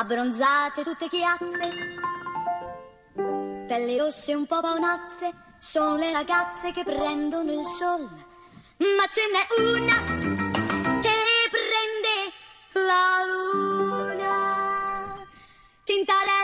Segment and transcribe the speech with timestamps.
[0.00, 1.74] abbronzate tutte chiazze,
[3.66, 8.08] pelli rosse un po' paonazze, sono le ragazze che prendono il sol,
[8.78, 9.94] ma ce n'è una
[11.02, 11.18] che
[11.50, 12.32] prende
[12.72, 15.26] la luna.
[15.84, 16.39] Tintarella,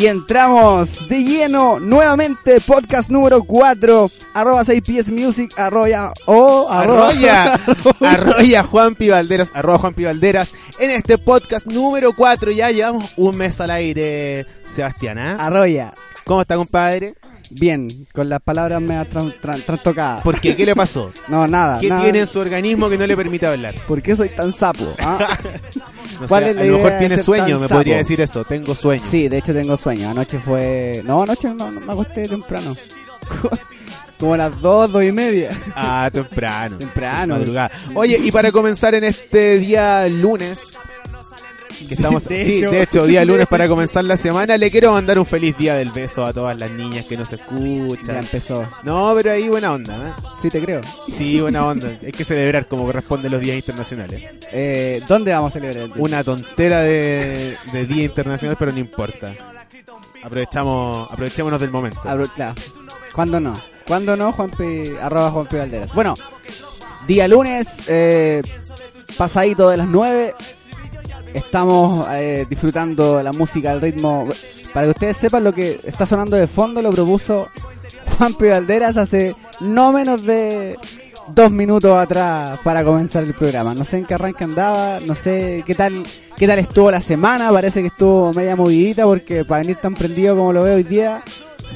[0.00, 7.60] Y entramos de lleno nuevamente, podcast número 4, arroba 6PS Music, arroya, o arroba, Arroya,
[8.00, 13.60] arroya Juanpi Valderas, arroba Juanpi Valderas, en este podcast número 4, ya llevamos un mes
[13.60, 15.36] al aire, Sebastián, ¿ah?
[15.38, 15.92] arroya.
[16.24, 17.14] ¿Cómo está, compadre?
[17.50, 19.34] Bien, con las palabras me tran-
[19.64, 20.22] trastocadas.
[20.22, 20.54] ¿Por qué?
[20.56, 21.12] ¿Qué le pasó?
[21.28, 21.78] No, nada.
[21.78, 22.02] ¿Qué nada.
[22.02, 23.74] tiene en su organismo que no le permite hablar?
[23.88, 24.84] ¿Por qué soy tan sapo?
[25.00, 25.36] ah?
[26.20, 29.02] No ¿Cuál es la a lo mejor tiene sueño, me podría decir eso, tengo sueño.
[29.10, 30.10] Sí, de hecho tengo sueño.
[30.10, 31.02] Anoche fue...
[31.04, 32.74] No, anoche no, no me acosté temprano.
[34.18, 35.50] Como a las dos, dos y media.
[35.74, 36.76] Ah, temprano.
[36.78, 37.38] Temprano.
[37.38, 37.70] Madrugada.
[37.94, 40.76] Oye, y para comenzar en este día lunes,
[41.88, 42.70] que estamos, De sí, hecho.
[42.70, 45.90] de hecho, día lunes para comenzar la semana, le quiero mandar un feliz día del
[45.90, 48.16] beso a todas las niñas que nos Ya escuchan.
[48.18, 48.66] empezó.
[48.82, 50.22] No, pero ahí buena onda, ¿eh?
[50.42, 50.80] Sí, te creo.
[51.12, 51.88] Sí, buena onda.
[52.04, 54.22] Hay que celebrar como corresponde los días internacionales.
[54.52, 56.02] Eh, ¿Dónde vamos a celebrar el día?
[56.02, 59.32] Una tontera de, de día internacional, pero no importa.
[60.22, 62.00] Aprovechamos, aprovechémonos del momento.
[62.04, 62.54] Abro- claro.
[63.14, 63.54] ¿Cuándo no?
[63.86, 64.32] ¿Cuándo no?
[64.32, 65.92] Juanpi, arroba Juanpi Valderas.
[65.94, 66.14] Bueno,
[67.06, 68.42] día lunes, eh,
[69.16, 70.34] pasadito de las 9.
[71.34, 74.26] Estamos eh, disfrutando la música, el ritmo.
[74.72, 77.48] Para que ustedes sepan lo que está sonando de fondo, lo propuso
[78.16, 80.76] Juanpi Valderas hace no menos de
[81.34, 83.74] dos minutos atrás para comenzar el programa.
[83.74, 86.04] No sé en qué arranque andaba, no sé qué tal
[86.36, 87.50] qué tal estuvo la semana.
[87.50, 91.22] Parece que estuvo media movidita porque para venir tan prendido como lo veo hoy día,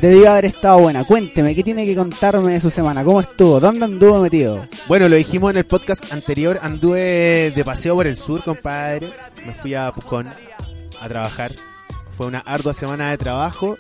[0.01, 1.05] debió haber estado buena.
[1.05, 3.05] Cuénteme, ¿qué tiene que contarme de su semana?
[3.05, 3.61] ¿Cómo estuvo?
[3.61, 4.65] ¿Dónde anduvo metido?
[4.89, 9.11] Bueno, lo dijimos en el podcast anterior, anduve de paseo por el sur, compadre.
[9.47, 10.29] Me fui a Pucón
[11.01, 11.51] a trabajar.
[12.17, 13.77] Fue una ardua semana de trabajo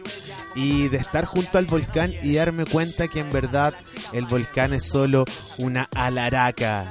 [0.56, 3.74] y de estar junto al volcán y darme cuenta que en verdad
[4.12, 5.24] el volcán es solo
[5.58, 6.86] una alaraca.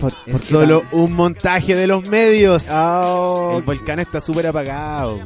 [0.00, 2.68] Por- Es por solo tan- un montaje de los medios.
[2.70, 5.18] Oh, El volcán está súper apagado.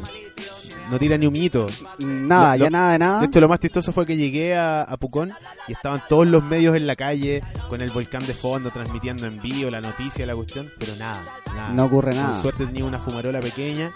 [0.90, 1.66] No tira ni humito.
[2.00, 3.20] nada, lo- ya nada de nada.
[3.20, 5.32] De hecho, lo más chistoso fue que llegué a, a Pucón
[5.68, 9.40] y estaban todos los medios en la calle con el volcán de fondo transmitiendo en
[9.40, 11.22] vivo la noticia, la cuestión, pero nada,
[11.54, 11.68] nada.
[11.70, 12.42] No ocurre Por nada.
[12.42, 13.92] suerte tenía una fumarola pequeña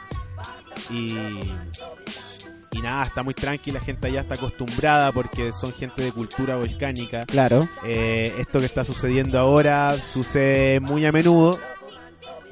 [0.91, 1.41] y
[2.77, 6.57] y nada, está muy tranquila, la gente allá está acostumbrada porque son gente de cultura
[6.57, 7.25] volcánica.
[7.25, 7.67] Claro.
[7.87, 11.59] Eh, esto que está sucediendo ahora sucede muy a menudo,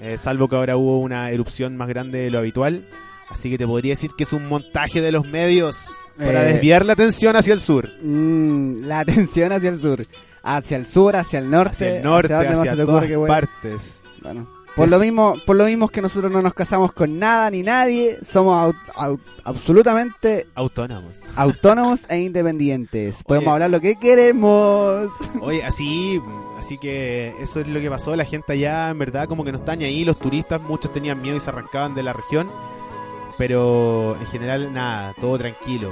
[0.01, 2.89] eh, salvo que ahora hubo una erupción más grande de lo habitual.
[3.29, 6.87] Así que te podría decir que es un montaje de los medios para Eh, desviar
[6.87, 7.91] la atención hacia el sur.
[8.03, 10.07] Mm, la atención hacia el sur.
[10.43, 11.73] Hacia el sur, hacia el norte.
[11.73, 14.03] Hacia el norte, hacia, todas partes.
[14.23, 14.47] Bueno,
[14.77, 17.63] por Es- lo mismo, por lo mismo que nosotros no nos casamos con nada ni
[17.63, 21.23] nadie, somos au- au- absolutamente Autónomos.
[21.37, 23.23] autónomos e independientes.
[23.25, 23.53] Podemos Oye.
[23.55, 25.09] hablar lo que queremos.
[25.41, 26.21] Oye, así,
[26.59, 28.15] así que eso es lo que pasó.
[28.17, 30.05] La gente allá, en verdad, como que no está ni ahí.
[30.05, 32.51] Los turistas, muchos tenían miedo y se arrancaban de la región.
[33.37, 35.91] Pero en general, nada, todo tranquilo.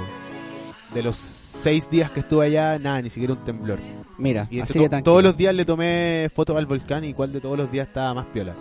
[0.93, 3.79] De los seis días que estuve allá, nada, ni siquiera un temblor.
[4.17, 7.41] Mira, Y así to- todos los días le tomé fotos al volcán y cuál de
[7.41, 8.53] todos los días estaba más piola.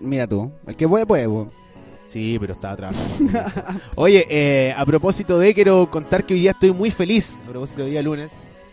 [0.00, 1.28] Mira tú, el que puede, puede.
[2.06, 3.32] Sí, pero estaba trabajando.
[3.96, 7.40] Oye, eh, a propósito de, quiero contar que hoy día estoy muy feliz.
[7.46, 8.32] A propósito de día lunes.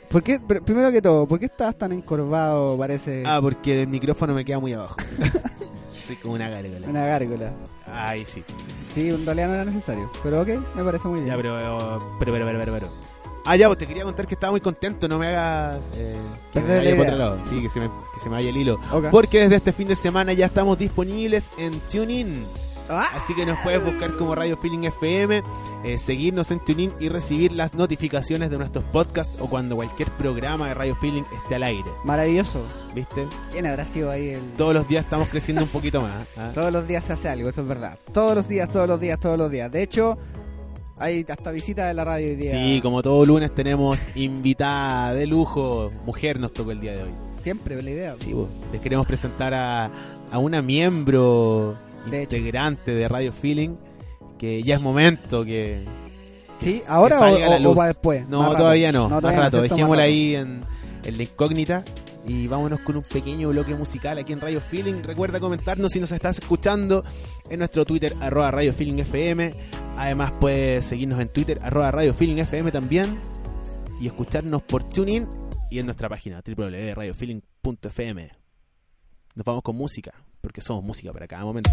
[0.10, 2.78] ¿Por qué, pr- primero que todo, ¿por qué estás tan encorvado?
[2.78, 4.96] Parece Ah, porque el micrófono me queda muy abajo.
[6.06, 6.88] Soy como una gárgola.
[6.88, 7.54] una gárgola.
[7.88, 8.44] Ay, sí.
[8.94, 10.12] Sí, en realidad no era necesario.
[10.24, 11.28] Pero ok, me parece muy bien.
[11.32, 11.56] Ya, pero,
[12.20, 12.90] pero, pero, pero, pero, pero.
[13.48, 15.08] Ah, ya, pues te quería contar que estaba muy contento.
[15.08, 15.80] No me hagas.
[15.96, 16.16] Eh,
[16.52, 17.14] que me Perder la vaya por idea.
[17.14, 17.50] otro lado.
[17.50, 18.80] Sí, que se, me, que se me vaya el hilo.
[19.12, 22.44] Porque desde este fin de semana ya estamos disponibles en TuneIn.
[22.90, 25.42] Ah, Así que nos puedes buscar como Radio Feeling FM,
[25.84, 30.68] eh, seguirnos en TuneIn y recibir las notificaciones de nuestros podcasts o cuando cualquier programa
[30.68, 31.90] de Radio Feeling esté al aire.
[32.04, 32.62] Maravilloso.
[32.94, 33.28] ¿Viste?
[33.52, 34.54] ¿Quién habrá sido ahí el...?
[34.58, 36.28] Todos los días estamos creciendo un poquito más.
[36.38, 36.52] ¿ah?
[36.56, 37.98] Todos los días se hace algo, eso es verdad.
[38.14, 39.72] Todos los días, todos los días, todos los días.
[39.72, 40.18] De hecho,
[40.98, 42.52] hay hasta visita de la radio hoy día.
[42.52, 45.92] Sí, como todo lunes tenemos invitada de lujo.
[46.06, 47.12] Mujer nos tocó el día de hoy.
[47.42, 48.16] Siempre, la idea.
[48.18, 48.34] Sí,
[48.72, 49.92] les queremos presentar a,
[50.32, 51.78] a una miembro
[52.10, 52.36] De hecho.
[52.38, 53.76] integrante de Radio Feeling,
[54.38, 55.86] que ya es momento que...
[56.60, 56.82] que ¿Sí?
[56.88, 57.76] ¿Ahora que salga o- la o luz.
[57.76, 58.28] para después?
[58.28, 58.58] No, Más rato.
[58.60, 60.62] todavía no, No, más todavía rato, dejémosla ahí en,
[61.04, 61.84] en la incógnita
[62.28, 65.04] y vámonos con un pequeño bloque musical aquí en Radio Feeling.
[65.04, 67.04] Recuerda comentarnos si nos estás escuchando
[67.52, 69.54] en nuestro Twitter, arroba Radio Feeling FM.
[69.96, 73.20] Además puedes seguirnos en Twitter, arroba Radio Feeling FM también.
[74.02, 75.28] Y escucharnos por TuneIn
[75.70, 78.32] y en nuestra página www.radiofeeling.fm.
[79.36, 80.14] Nos vamos con música,
[80.46, 81.72] porque somos música para cada momento.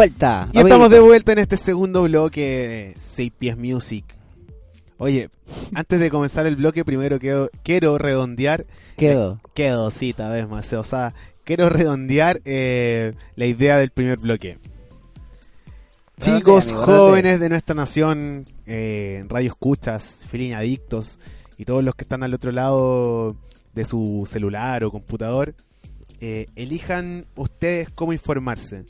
[0.00, 0.48] Vuelta.
[0.54, 4.06] Y estamos de vuelta en este segundo bloque de 6 Pies Music.
[4.96, 5.28] Oye,
[5.74, 8.64] antes de comenzar el bloque, primero quiero, quiero redondear.
[8.96, 9.42] Quedo.
[9.52, 10.72] Quedo, sí, tal vez más.
[10.72, 11.12] O sea,
[11.44, 14.58] quiero redondear eh, la idea del primer bloque.
[16.18, 21.18] Chicos, amigo, jóvenes de nuestra nación, eh, radio escuchas, feeling adictos
[21.58, 23.36] y todos los que están al otro lado
[23.74, 25.54] de su celular o computador,
[26.22, 28.86] eh, elijan ustedes cómo informarse.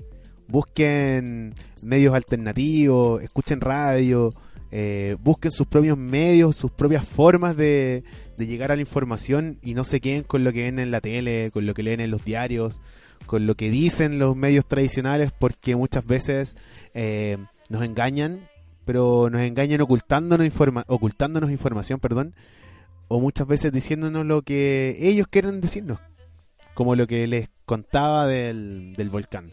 [0.51, 4.31] Busquen medios alternativos, escuchen radio,
[4.73, 8.05] eh, busquen sus propios medios, sus propias formas de,
[8.37, 11.01] de llegar a la información y no se queden con lo que ven en la
[11.01, 12.81] tele, con lo que leen en los diarios,
[13.27, 16.57] con lo que dicen los medios tradicionales, porque muchas veces
[16.95, 17.37] eh,
[17.69, 18.49] nos engañan,
[18.85, 22.35] pero nos engañan ocultándonos, informa ocultándonos información, perdón,
[23.09, 25.99] o muchas veces diciéndonos lo que ellos quieren decirnos,
[26.75, 29.53] como lo que les contaba del, del volcán.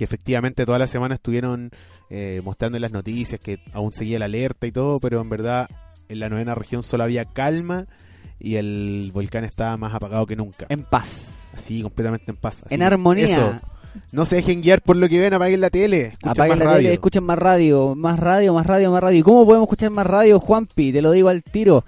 [0.00, 1.72] Que efectivamente toda la semana estuvieron
[2.08, 5.68] eh, mostrando en las noticias que aún seguía la alerta y todo, pero en verdad
[6.08, 7.84] en la novena región solo había calma
[8.38, 10.64] y el volcán estaba más apagado que nunca.
[10.70, 11.52] En paz.
[11.54, 12.62] Así, completamente en paz.
[12.64, 13.26] Así En armonía.
[13.26, 13.54] Eso.
[14.12, 16.06] No se dejen guiar por lo que ven, apaguen la tele.
[16.06, 16.78] escuchen Apaguen más la radio.
[16.78, 19.18] tele, escuchen más radio, más radio, más radio, más radio.
[19.18, 20.94] ¿Y cómo podemos escuchar más radio, Juanpi?
[20.94, 21.84] Te lo digo al tiro.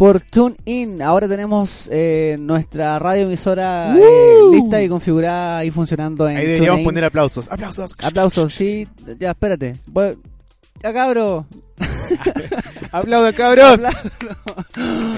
[0.00, 6.38] Por TuneIn, ahora tenemos eh, nuestra radio emisora eh, lista y configurada y funcionando en
[6.38, 6.84] Ahí deberíamos TuneIn.
[6.86, 7.52] poner aplausos.
[7.52, 7.94] Aplausos.
[8.02, 8.88] Aplausos, sí.
[9.18, 9.76] Ya, espérate.
[9.86, 10.16] Voy-
[10.82, 11.44] Ya, cabro.
[12.92, 13.78] Aplaudan, cabros.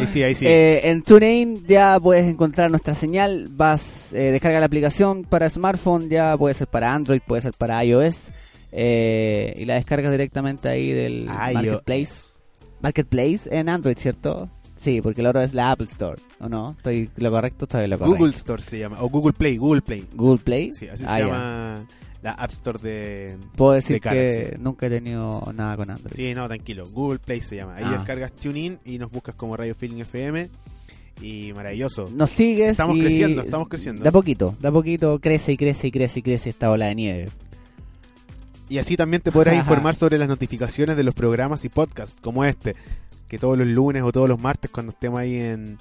[0.01, 0.47] Ahí sí, ahí sí.
[0.49, 3.47] Eh, en TuneIn ya puedes encontrar nuestra señal.
[3.53, 7.85] Vas, eh, descarga la aplicación para smartphone, ya puede ser para Android, puede ser para
[7.85, 8.33] iOS.
[8.73, 11.27] eh, y la descargas directamente ahí del.
[11.27, 12.33] Marketplace.
[12.81, 14.51] Marketplace en Android, ¿cierto?
[14.83, 16.71] Sí, porque la otra es la Apple Store, ¿o no?
[16.71, 17.67] ¿Estoy lo correcto?
[17.67, 18.19] Estoy lo correcto.
[18.19, 19.01] Google Store se llama.
[19.01, 20.07] O Google Play, Google Play.
[20.13, 20.73] Google Play.
[20.73, 21.27] Sí, así Ah, se ya.
[21.27, 21.75] llama
[22.23, 23.37] la App Store de...
[23.57, 26.15] Puedo decir de que nunca he tenido nada con Android.
[26.15, 26.85] Sí, no, tranquilo.
[26.93, 27.75] Google Play se llama.
[27.77, 27.93] Ahí Ah.
[27.93, 30.49] descargas TuneIn y nos buscas como Radio Feeling FM.
[31.21, 32.09] Y maravilloso.
[32.13, 34.03] Nos sigues Estamos y creciendo, estamos creciendo.
[34.03, 36.87] De a poquito, de a poquito crece y crece y crece y crece esta ola
[36.87, 37.29] de nieve.
[38.73, 42.43] Y así también te podrás informar sobre las notificaciones de los programas y podcasts como
[42.43, 42.75] este,
[43.29, 45.77] que todos los lunes o todos los martes cuando estemos ahí en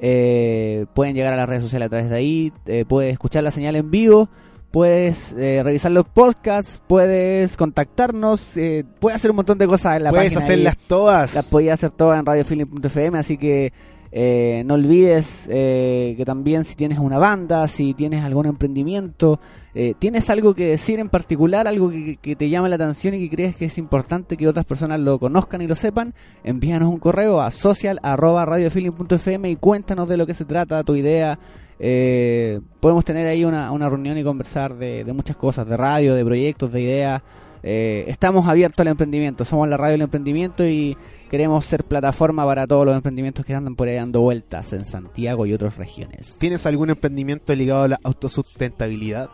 [0.00, 3.50] eh, pueden llegar a las redes sociales a través de ahí, eh, puedes escuchar la
[3.50, 4.28] señal en vivo.
[4.70, 10.04] Puedes eh, revisar los podcasts, puedes contactarnos, eh, puedes hacer un montón de cosas en
[10.04, 10.40] la Puedes página.
[10.40, 10.44] ahí.
[10.44, 11.34] hacerlas todas.
[11.34, 13.72] Las podías hacer todas en radiofeeling.fm, así que
[14.10, 19.38] eh, no olvides eh, que también si tienes una banda, si tienes algún emprendimiento,
[19.74, 23.28] eh, tienes algo que decir en particular, algo que, que te llama la atención y
[23.28, 26.98] que crees que es importante que otras personas lo conozcan y lo sepan, envíanos un
[26.98, 31.38] correo a social@radiofeeling.fm y cuéntanos de lo que se trata, tu idea.
[31.80, 36.14] Eh, podemos tener ahí una, una reunión y conversar de, de muchas cosas, de radio,
[36.14, 37.22] de proyectos, de ideas.
[37.62, 40.96] Eh, estamos abiertos al emprendimiento, somos la radio del emprendimiento y
[41.30, 45.46] queremos ser plataforma para todos los emprendimientos que andan por ahí dando vueltas en Santiago
[45.46, 46.38] y otras regiones.
[46.38, 49.30] ¿Tienes algún emprendimiento ligado a la autosustentabilidad?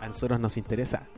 [0.00, 1.08] A nosotros nos interesa.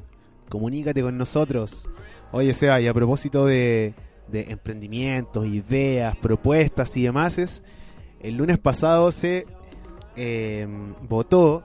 [0.49, 1.89] Comunícate con nosotros.
[2.33, 3.95] Oye, Seba, y a propósito de,
[4.33, 7.63] emprendimientos, ideas, propuestas y demás,
[8.21, 9.47] el lunes pasado se
[10.17, 10.67] eh,
[11.09, 11.65] votó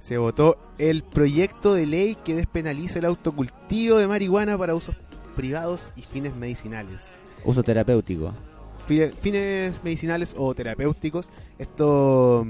[0.00, 4.96] se votó el proyecto de ley que despenaliza el autocultivo de marihuana para usos
[5.36, 7.22] privados y fines medicinales.
[7.44, 8.32] Uso terapéutico.
[8.78, 11.30] Fine- fines medicinales o terapéuticos.
[11.58, 12.46] Esto,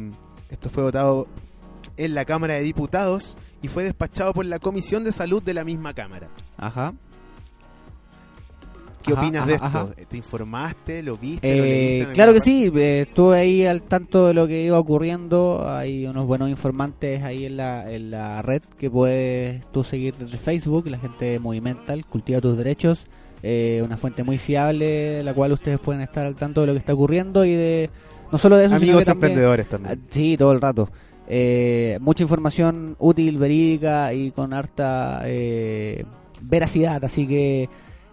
[0.51, 1.27] esto fue votado
[1.97, 5.65] en la Cámara de Diputados y fue despachado por la Comisión de Salud de la
[5.65, 6.29] misma Cámara.
[6.57, 6.95] Ajá.
[9.03, 9.65] ¿Qué Ajá, opinas de esto?
[9.65, 9.89] ajá.
[10.09, 11.03] ¿Te informaste?
[11.03, 11.57] ¿Lo viste?
[11.57, 14.79] ¿Lo leíste Eh, claro que sí, eh, estuve ahí al tanto de lo que iba
[14.79, 15.67] ocurriendo.
[15.67, 20.37] Hay unos buenos informantes ahí en la, en la red que puedes tú seguir desde
[20.37, 23.05] Facebook, la gente de Movimental, Cultiva tus Derechos.
[23.43, 26.73] Eh, una fuente muy fiable, de la cual ustedes pueden estar al tanto de lo
[26.75, 27.91] que está ocurriendo y de
[28.33, 30.01] no solo de eso, sino Amigos que también- emprendedores Ah, también.
[30.11, 30.89] Sí, todo el rato.
[31.29, 36.05] Eh, mucha información útil, verídica y con harta eh,
[36.41, 37.69] veracidad, así que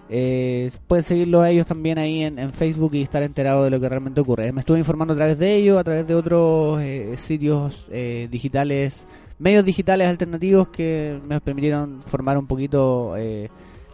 [0.09, 3.79] eh, pueden seguirlo a ellos también ahí en, en Facebook y estar enterados de lo
[3.79, 4.51] que realmente ocurre.
[4.53, 9.05] Me estuve informando a través de ellos, a través de otros eh, sitios eh, digitales,
[9.39, 13.49] medios digitales alternativos que me permitieron formar un poquito eh,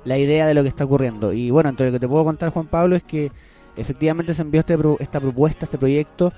[0.06, 1.34] la idea de lo que está ocurriendo.
[1.34, 3.32] Y bueno, entre lo que te puedo contar, Juan Pablo, es que
[3.76, 6.32] efectivamente se envió este esta propuesta, este proyecto,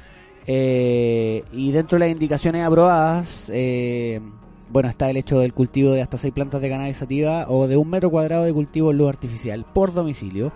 [0.48, 4.22] eh, y dentro de las indicaciones aprobadas, eh,
[4.70, 7.78] bueno, está el hecho del cultivo de hasta seis plantas de cannabis sativa o de
[7.78, 10.52] un metro cuadrado de cultivo en luz artificial por domicilio.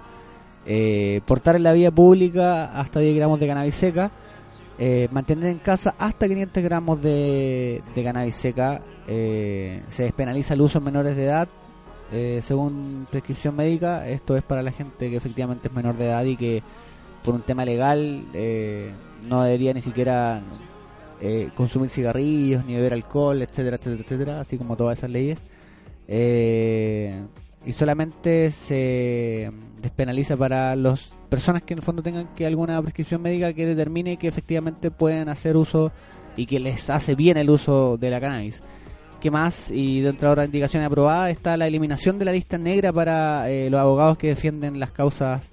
[0.65, 4.11] Eh, portar en la vía pública hasta 10 gramos de cannabis seca.
[4.77, 8.81] eh, mantener en casa hasta 500 gramos de, de cannabis seca.
[9.07, 11.49] eh, se despenaliza el uso en menores de edad.
[12.11, 16.23] Eh, según prescripción médica, esto es para la gente que efectivamente es menor de edad
[16.25, 16.63] y que
[17.23, 18.91] por un tema legal eh,
[19.27, 20.41] no debería ni siquiera
[21.21, 25.39] eh, consumir cigarrillos ni beber alcohol, etcétera, etcétera, etcétera, así como todas esas leyes.
[26.07, 27.21] Eh,
[27.65, 33.21] y solamente se despenaliza para las personas que en el fondo tengan que alguna prescripción
[33.21, 35.91] médica que determine que efectivamente pueden hacer uso
[36.37, 38.61] y que les hace bien el uso de la cannabis.
[39.19, 39.69] ¿Qué más?
[39.69, 43.69] Y dentro de otras indicaciones aprobadas está la eliminación de la lista negra para eh,
[43.69, 45.51] los abogados que defienden las causas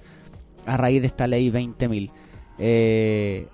[0.67, 2.11] a raíz de esta ley 20.000.
[2.59, 3.49] Eh,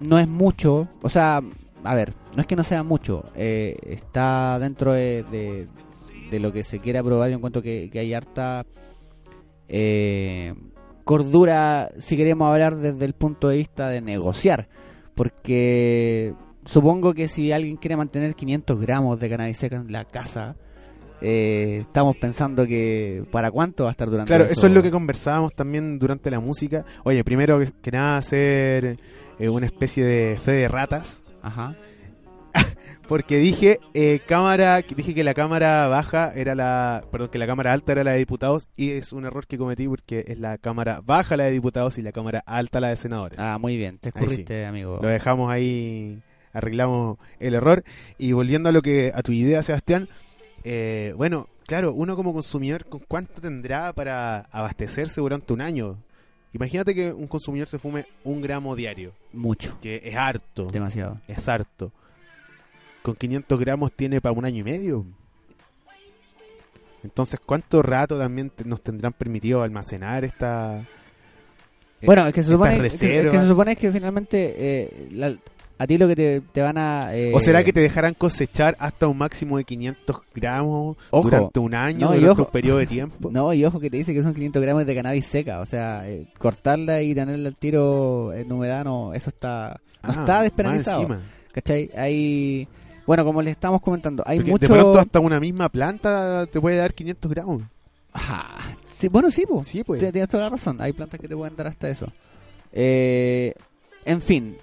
[0.00, 1.42] no es mucho, o sea,
[1.82, 5.68] a ver, no es que no sea mucho, eh, está dentro de, de-
[6.40, 7.30] lo que se quiere aprobar.
[7.30, 8.66] Yo encuentro que, que hay harta
[9.68, 10.52] eh,
[11.04, 14.68] cordura, si queremos hablar desde el punto de vista de negociar,
[15.14, 16.34] porque
[16.66, 20.56] supongo que si alguien quiere mantener 500 gramos de cannabis seca en la casa,
[21.20, 24.90] eh, estamos pensando que para cuánto va a estar durante Claro, eso es lo que
[24.90, 26.84] conversábamos también durante la música.
[27.04, 28.98] Oye, primero que, que nada hacer
[29.38, 31.22] eh, una especie de fe de ratas.
[31.42, 31.76] Ajá.
[33.08, 37.72] Porque dije eh, cámara, dije que la cámara baja era la, perdón, que la cámara
[37.72, 41.00] alta era la de diputados y es un error que cometí porque es la cámara
[41.04, 43.38] baja la de diputados y la cámara alta la de senadores.
[43.38, 44.18] Ah, muy bien, te sí.
[44.18, 45.00] escurriste, amigo.
[45.02, 46.22] Lo dejamos ahí,
[46.54, 47.84] arreglamos el error
[48.16, 50.08] y volviendo a lo que a tu idea, Sebastián,
[50.64, 55.98] eh, bueno, claro, uno como consumidor, ¿con cuánto tendrá para abastecerse durante un año?
[56.54, 61.20] Imagínate que un consumidor se fume un gramo diario, Mucho, que es harto, demasiado.
[61.28, 61.92] es harto.
[63.02, 65.04] Con 500 gramos tiene para un año y medio.
[67.02, 70.82] Entonces, ¿cuánto rato también te- nos tendrán permitido almacenar esta...
[72.02, 75.36] Bueno, es que se supone, es que- es que se supone que finalmente eh, la-
[75.78, 77.14] a ti lo que te, te van a...
[77.16, 81.28] eh, ¿O será que te dejarán cosechar hasta un máximo de 500 gramos Ojo.
[81.30, 82.42] durante un año, No, durante ojo.
[82.44, 83.30] un periodo de tiempo?
[83.32, 86.08] No, y ojo que te dice que son 500 gramos de cannabis seca, o sea,
[86.08, 89.80] eh, cortarla y tenerla al tiro en humedad, no, eso está...
[90.02, 91.18] No Ah, está despenalizado.
[91.52, 91.90] ¿cachai?
[91.96, 92.68] Hay...
[93.06, 94.66] Bueno, como les estamos comentando, hay Porque mucho...
[94.68, 97.62] De pronto hasta una misma planta te puede dar 500 gramos.
[98.12, 99.66] Ah, sí, bueno, sí, pues.
[99.68, 100.00] Sí, pues.
[100.00, 100.76] Tienes toda la razón.
[100.80, 102.06] Hay plantas que te pueden dar hasta eso.
[102.72, 103.52] Eh,
[104.04, 104.56] en fin,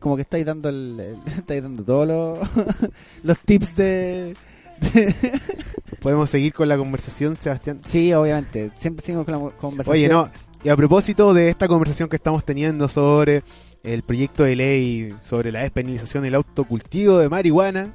[0.00, 2.38] como que estáis dando el, el- estáis dando todos los,
[3.22, 4.34] los tips de,
[4.80, 5.14] de-
[6.00, 7.80] Podemos seguir con la conversación, Sebastián.
[7.84, 8.70] Sí, obviamente.
[8.76, 9.92] Siempre sigo con la conversación.
[9.92, 10.30] Oye, no,
[10.64, 13.42] y a propósito de esta conversación que estamos teniendo sobre
[13.82, 17.94] el proyecto de ley sobre la despenalización del autocultivo de marihuana,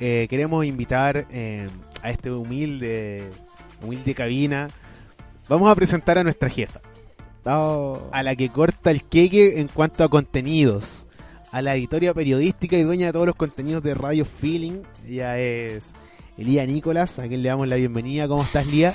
[0.00, 1.68] eh, queremos invitar eh,
[2.02, 3.24] a este humilde,
[3.82, 4.68] humilde cabina.
[5.48, 6.80] Vamos a presentar a nuestra jefa,
[7.46, 11.06] Oh, a la que corta el queque en cuanto a contenidos,
[11.54, 14.82] a la editoria periodística y dueña de todos los contenidos de Radio Feeling.
[15.06, 15.92] Ella es
[16.36, 18.26] Elía Nicolás, a quien le damos la bienvenida.
[18.26, 18.92] ¿Cómo estás, Lía?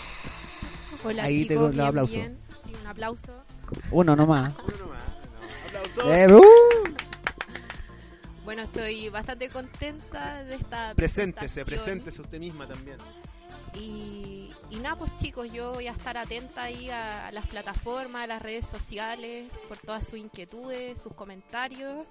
[1.06, 2.13] Hola Ahí te doy los aplausos.
[2.13, 2.38] bien.
[2.65, 3.32] Sí, un aplauso.
[3.91, 4.54] uno nomás.
[6.06, 6.41] Eh, uh,
[8.43, 12.98] Bueno, estoy bastante contenta de esta Preséntese, preséntese usted misma también.
[13.74, 18.26] Y, y nada, pues chicos, yo voy a estar atenta ahí a, a las plataformas,
[18.26, 22.06] a las redes sociales, por todas sus inquietudes, sus comentarios.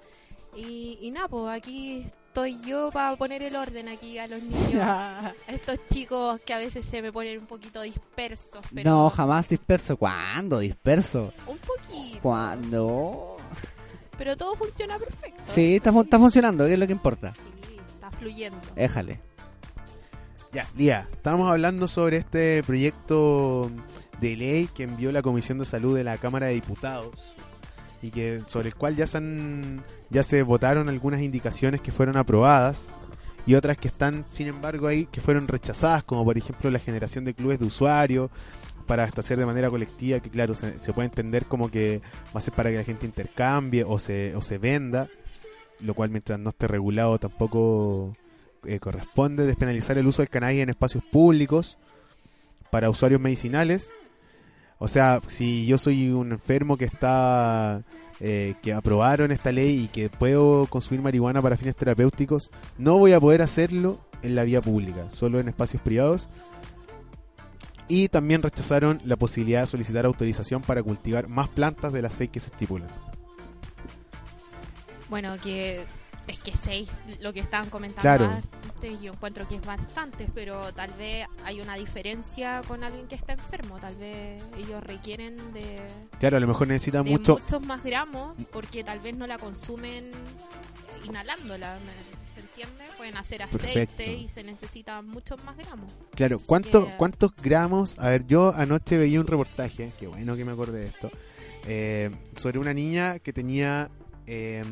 [0.58, 4.74] Y, y nada, pues aquí estoy yo para poner el orden aquí a los niños.
[4.82, 8.64] a estos chicos que a veces se me ponen un poquito dispersos.
[8.74, 9.96] Pero No, jamás disperso.
[9.96, 11.32] ¿Cuándo disperso?
[11.46, 12.18] Un poquito.
[12.22, 13.36] ¿Cuándo?
[14.16, 15.42] Pero todo funciona perfecto.
[15.46, 17.32] Sí, está, fu- está funcionando, que es lo que importa.
[17.34, 18.58] Sí, está fluyendo.
[18.74, 19.20] Déjale.
[20.52, 23.70] Ya, Lía, estábamos hablando sobre este proyecto
[24.20, 27.10] de ley que envió la Comisión de Salud de la Cámara de Diputados
[28.02, 32.16] y que sobre el cual ya se han, ya se votaron algunas indicaciones que fueron
[32.16, 32.90] aprobadas
[33.46, 37.24] y otras que están, sin embargo, ahí que fueron rechazadas, como por ejemplo la generación
[37.24, 38.30] de clubes de usuarios
[38.86, 42.00] para hacer de manera colectiva, que claro, se, puede entender como que
[42.34, 45.08] va a ser para que la gente intercambie o se, o se venda,
[45.80, 48.14] lo cual mientras no esté regulado tampoco
[48.64, 51.78] eh, corresponde despenalizar el uso del cannabis en espacios públicos
[52.70, 53.92] para usuarios medicinales.
[54.78, 57.82] O sea, si yo soy un enfermo que está
[58.20, 63.12] eh, que aprobaron esta ley y que puedo consumir marihuana para fines terapéuticos, no voy
[63.12, 66.28] a poder hacerlo en la vía pública, solo en espacios privados.
[67.88, 72.30] Y también rechazaron la posibilidad de solicitar autorización para cultivar más plantas de las seis
[72.30, 72.88] que se estipulan.
[75.08, 75.86] Bueno, que
[76.28, 76.88] es que seis,
[77.20, 78.26] lo que estaban comentando Claro.
[78.26, 83.14] antes, yo encuentro que es bastante, pero tal vez hay una diferencia con alguien que
[83.14, 85.80] está enfermo, tal vez ellos requieren de,
[86.20, 89.38] Claro, a lo mejor necesitan de mucho, muchos más gramos porque tal vez no la
[89.38, 90.12] consumen
[91.06, 92.84] inhalándola, ¿me- ¿se entiende?
[92.96, 94.02] Pueden hacer aceite Perfecto.
[94.12, 95.92] y se necesitan muchos más gramos.
[96.14, 97.98] Claro, ¿cuántos, que- ¿cuántos gramos?
[97.98, 101.10] A ver, yo anoche veía un reportaje, qué bueno que me acordé de esto,
[101.66, 103.90] eh, sobre una niña que tenía,
[104.26, 104.62] eh,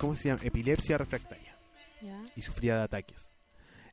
[0.00, 0.40] ¿cómo se llama?
[0.42, 1.56] Epilepsia refractaria
[2.02, 2.24] ¿ya?
[2.34, 3.34] y sufría de ataques.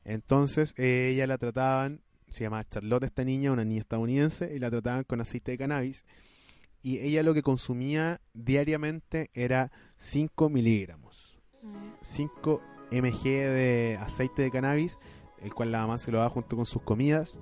[0.04, 4.70] Entonces, eh, ella la trataban, se llama Charlotte esta niña, una niña estadounidense, y la
[4.70, 6.04] trataban con aceite de cannabis.
[6.80, 11.38] Y ella lo que consumía diariamente era 5 miligramos.
[11.62, 11.90] Mm.
[12.00, 14.98] 5 mg de aceite de cannabis,
[15.42, 17.38] el cual la mamá se lo da junto con sus comidas.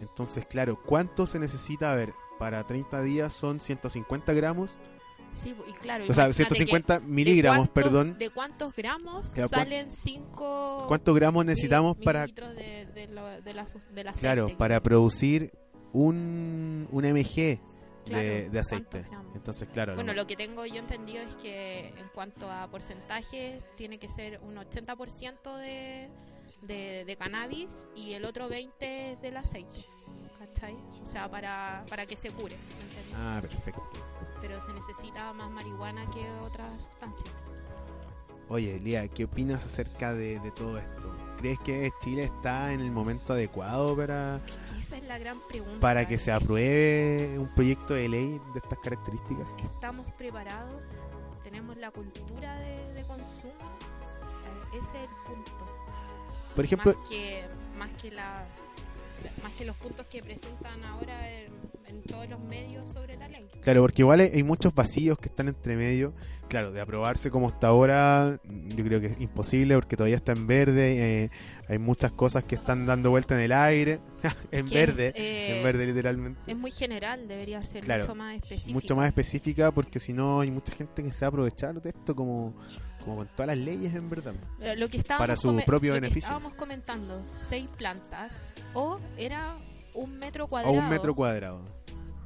[0.00, 1.92] Entonces, claro, ¿cuánto se necesita?
[1.92, 4.78] A ver, para 30 días son 150 gramos,
[5.34, 8.18] Sí, y claro, o sea, imagínate 150 que- miligramos, ¿de cuántos- perdón.
[8.18, 13.66] ¿De cuántos gramos ¿cuán- salen 5 ¿Cuántos gramos necesitamos para, de, de, lo- de la,
[13.92, 15.52] del aceite claro, para producir
[15.92, 17.60] un, un mg de,
[18.06, 18.88] Claro, de aceite?
[18.90, 19.36] ¿cuántos gramos?
[19.36, 23.60] Entonces, claro, Bueno, no- lo que tengo yo entendido es que en cuanto a porcentaje
[23.76, 26.08] tiene que ser un 80% de,
[26.62, 29.86] de, de cannabis y el otro 20% del aceite.
[30.38, 30.74] ¿Cachai?
[31.02, 32.54] O sea, para, para que se cure.
[32.54, 33.14] ¿entendés?
[33.16, 33.82] Ah, perfecto.
[34.46, 37.34] Pero se necesita más marihuana que otras sustancias.
[38.50, 41.16] Oye, Lía, ¿qué opinas acerca de, de todo esto?
[41.38, 44.42] ¿Crees que Chile está en el momento adecuado para,
[44.78, 45.80] Esa es la gran pregunta.
[45.80, 49.48] para que se apruebe un proyecto de ley de estas características?
[49.64, 50.74] ¿Estamos preparados?
[51.42, 53.54] ¿Tenemos la cultura de, de consumo?
[54.74, 55.52] Eh, Ese es el punto.
[56.54, 57.46] Por ejemplo, más que
[57.78, 58.46] más que la, la-
[59.42, 61.52] más que los puntos que presentan ahora en,
[61.86, 65.48] en todos los medios sobre la ley Claro, porque igual hay muchos vacíos que están
[65.48, 66.12] entre medio.
[66.48, 70.46] Claro, de aprobarse como hasta ahora, yo creo que es imposible porque todavía está en
[70.46, 71.22] verde.
[71.24, 71.30] eh,
[71.66, 74.00] hay muchas cosas que están dando vuelta en el aire.
[74.52, 76.40] en Que, verde, eh, en verde literalmente.
[76.46, 78.72] Es muy general, debería ser Claro, mucho más específico.
[78.74, 81.88] Mucho más específica porque si no hay mucha gente que se va a aprovechar de
[81.88, 82.54] esto como,
[83.04, 84.34] como con todas las leyes en verdad.
[84.58, 86.26] Pero lo que estábamos para su propio lo que beneficio.
[86.28, 89.56] estábamos comentando, seis plantas o era
[89.94, 90.74] un metro cuadrado.
[90.74, 91.60] un metro cuadrado.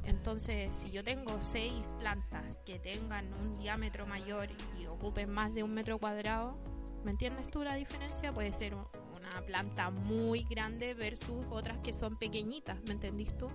[0.05, 4.49] Entonces, si yo tengo seis plantas que tengan un diámetro mayor
[4.81, 6.57] y ocupen más de un metro cuadrado,
[7.03, 8.33] ¿me entiendes tú la diferencia?
[8.33, 8.87] Puede ser un-
[9.17, 13.49] una planta muy grande versus otras que son pequeñitas, ¿me entendís tú?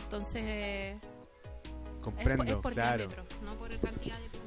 [0.00, 3.08] Entonces, es por, Comprendo, es por claro.
[3.08, 4.45] diámetro, no por cantidad de plantas.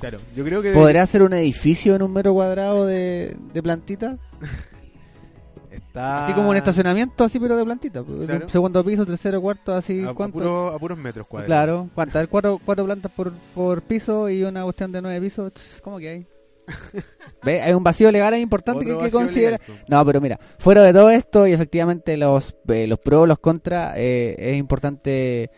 [0.00, 4.16] Claro, yo creo que ¿Podría ser un edificio en un metro cuadrado de, de plantita?
[5.70, 8.02] está Así como un estacionamiento, así pero de plantita.
[8.26, 8.48] Claro.
[8.48, 10.02] Segundo piso, tercero, cuarto, así.
[10.04, 10.38] a, a ¿cuánto?
[10.38, 11.46] puro- a puros metros cuadrados.
[11.48, 12.26] Claro, ¿cuántas?
[12.28, 15.52] Cuatro, cuatro plantas por, por piso y una cuestión de nueve pisos.
[15.82, 16.26] ¿Cómo que hay?
[17.44, 17.62] ¿Ve?
[17.62, 19.72] Hay un vacío legal ahí importante que que po.
[19.88, 23.94] No, pero mira, fuera de todo esto y efectivamente los, eh, los pros, los contras,
[23.96, 25.50] eh, es importante,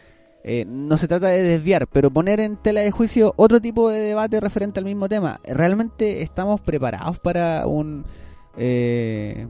[0.43, 4.01] eh, no se trata de desviar, pero poner en tela de juicio otro tipo de
[4.01, 5.41] debate referente al mismo tema.
[5.45, 8.05] ¿Realmente estamos preparados para un...
[8.57, 9.47] eh,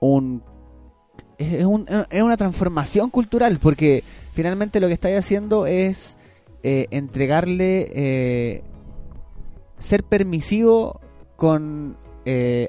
[0.00, 0.42] un
[1.38, 6.16] es, un- es una transformación cultural, porque finalmente lo que estáis haciendo es
[6.62, 7.90] eh, entregarle...
[7.94, 8.62] eh,
[9.78, 11.00] ser permisivo
[11.36, 12.68] con eh,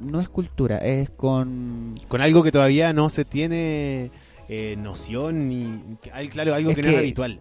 [0.00, 4.10] no es cultura es con Con algo que todavía no se tiene
[4.48, 7.40] eh, noción hay, claro, algo Es que, no es habitual.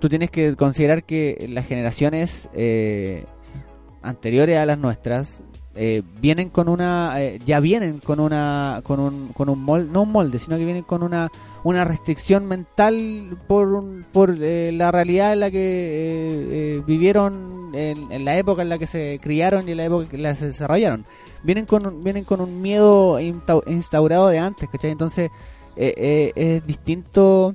[0.00, 3.24] tú tienes que considerar que las generaciones eh,
[4.02, 5.40] anteriores a las nuestras
[5.74, 10.02] eh, vienen con una eh, ya vienen con una con un con un molde no
[10.02, 11.30] un molde sino que vienen con una
[11.64, 18.24] una restricción mental por por eh, la realidad en la que eh, vivieron en, en
[18.26, 20.46] la época en la que se criaron y en la época en la que se
[20.48, 21.06] desarrollaron
[21.42, 24.90] vienen con un- vienen con un miedo insta- instaurado de antes ¿cachai?
[24.90, 25.30] entonces
[25.76, 27.54] eh, eh, es distinto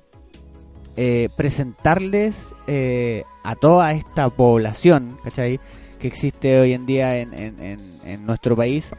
[0.95, 5.59] eh, presentarles eh, a toda esta población, ¿cachai?
[5.99, 7.59] Que existe hoy en día en, en-
[8.03, 8.91] en- nuestro país,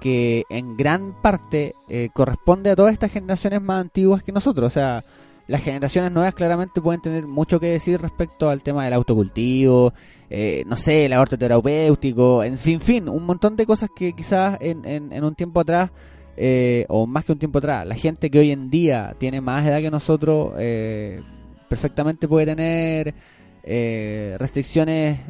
[0.00, 4.66] que en gran parte eh, corresponde a todas estas generaciones más antiguas que nosotros.
[4.66, 5.04] O sea,
[5.46, 9.92] las generaciones nuevas claramente pueden tener mucho que decir respecto al tema del autocultivo,
[10.30, 14.58] eh, no sé, el aborto terapéutico, en fin, fin, un montón de cosas que quizás
[14.60, 15.90] en- en un tiempo atrás,
[16.36, 19.64] eh, o más que un tiempo atrás, la gente que hoy en día tiene más
[19.66, 21.20] edad que nosotros, eh,
[21.68, 23.14] perfectamente puede tener
[23.62, 25.20] eh, restricciones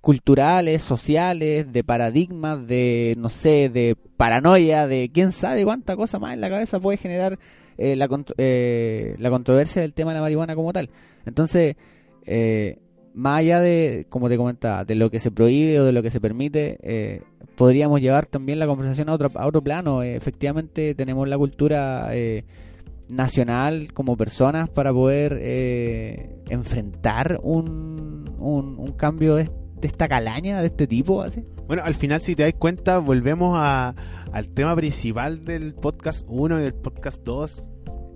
[0.00, 6.32] culturales, sociales, de paradigmas, de, no sé, de paranoia, de quién sabe cuánta cosa más
[6.34, 7.38] en la cabeza puede generar
[7.76, 10.88] eh, la, contro- eh, la controversia del tema de la marihuana como tal.
[11.26, 11.76] Entonces,
[12.24, 12.78] eh,
[13.20, 16.10] más allá de, como te comentaba, de lo que se prohíbe o de lo que
[16.10, 17.22] se permite, eh,
[17.54, 20.02] podríamos llevar también la conversación a otro, a otro plano.
[20.02, 22.44] Eh, efectivamente, tenemos la cultura eh,
[23.10, 30.60] nacional como personas para poder eh, enfrentar un, un, un cambio de, de esta calaña,
[30.62, 31.20] de este tipo.
[31.20, 33.94] así Bueno, al final, si te das cuenta, volvemos a,
[34.32, 37.66] al tema principal del podcast 1 y del podcast 2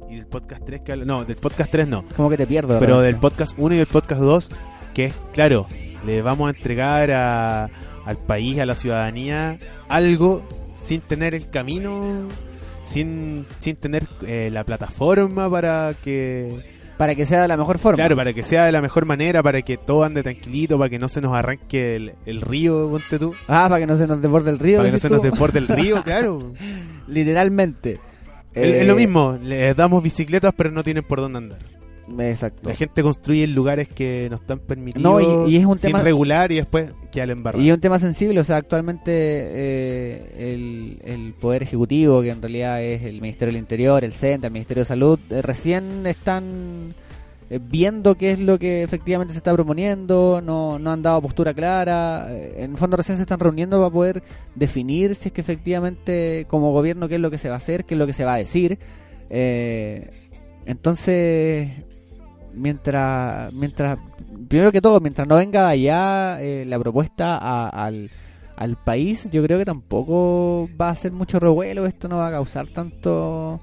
[0.08, 0.80] y del podcast 3.
[0.80, 2.06] Que, no, del podcast 3 no.
[2.16, 2.78] Como que te pierdo.
[2.78, 4.50] Pero del podcast 1 y del podcast 2,
[4.94, 5.66] que es, claro,
[6.07, 7.68] le vamos a entregar a-
[8.07, 12.28] al país, a la ciudadanía, algo sin tener el camino,
[12.85, 16.62] sin, sin tener eh, la plataforma para que,
[16.98, 17.96] Para que sea de la mejor forma.
[17.96, 20.98] claro, para que sea de la mejor manera, para que todo ande tranquilito, para que
[20.98, 24.20] no se nos arranque el, el río, ponte tú, Ah, para que no se nos
[24.20, 24.78] desborde el río.
[24.78, 26.52] para que no se nos desborde el río, claro.
[27.09, 28.00] Literalmente.
[28.52, 31.59] Es- Eh, es lo mismo, les damos bicicletas pero no tienen por dónde andar.
[32.18, 32.68] Exacto.
[32.68, 35.88] La gente construye en lugares que no están permitidos No, y- y es un sin
[35.92, 37.64] tema- regular y después queda la embarrada.
[37.64, 42.42] Y es un tema sensible, o sea, actualmente eh, el, el Poder Ejecutivo, que en
[42.42, 46.94] realidad es el Ministerio del Interior, el CENTA, el Ministerio de Salud, eh, recién están
[47.50, 51.52] eh, viendo qué es lo que efectivamente se está proponiendo, no, no han dado postura
[51.54, 54.22] clara, eh, en el fondo recién se están reuniendo para poder
[54.54, 57.84] definir si es que efectivamente como gobierno qué es lo que se va a hacer,
[57.84, 58.78] qué es lo que se va a decir.
[59.30, 60.10] Eh,
[60.66, 61.68] entonces,
[62.54, 63.98] mientras, mientras,
[64.48, 68.10] primero que todo, mientras no venga de allá eh, la propuesta a- al,
[68.56, 72.32] al país, yo creo que tampoco va a hacer mucho revuelo, esto no va a
[72.32, 73.60] causar tanto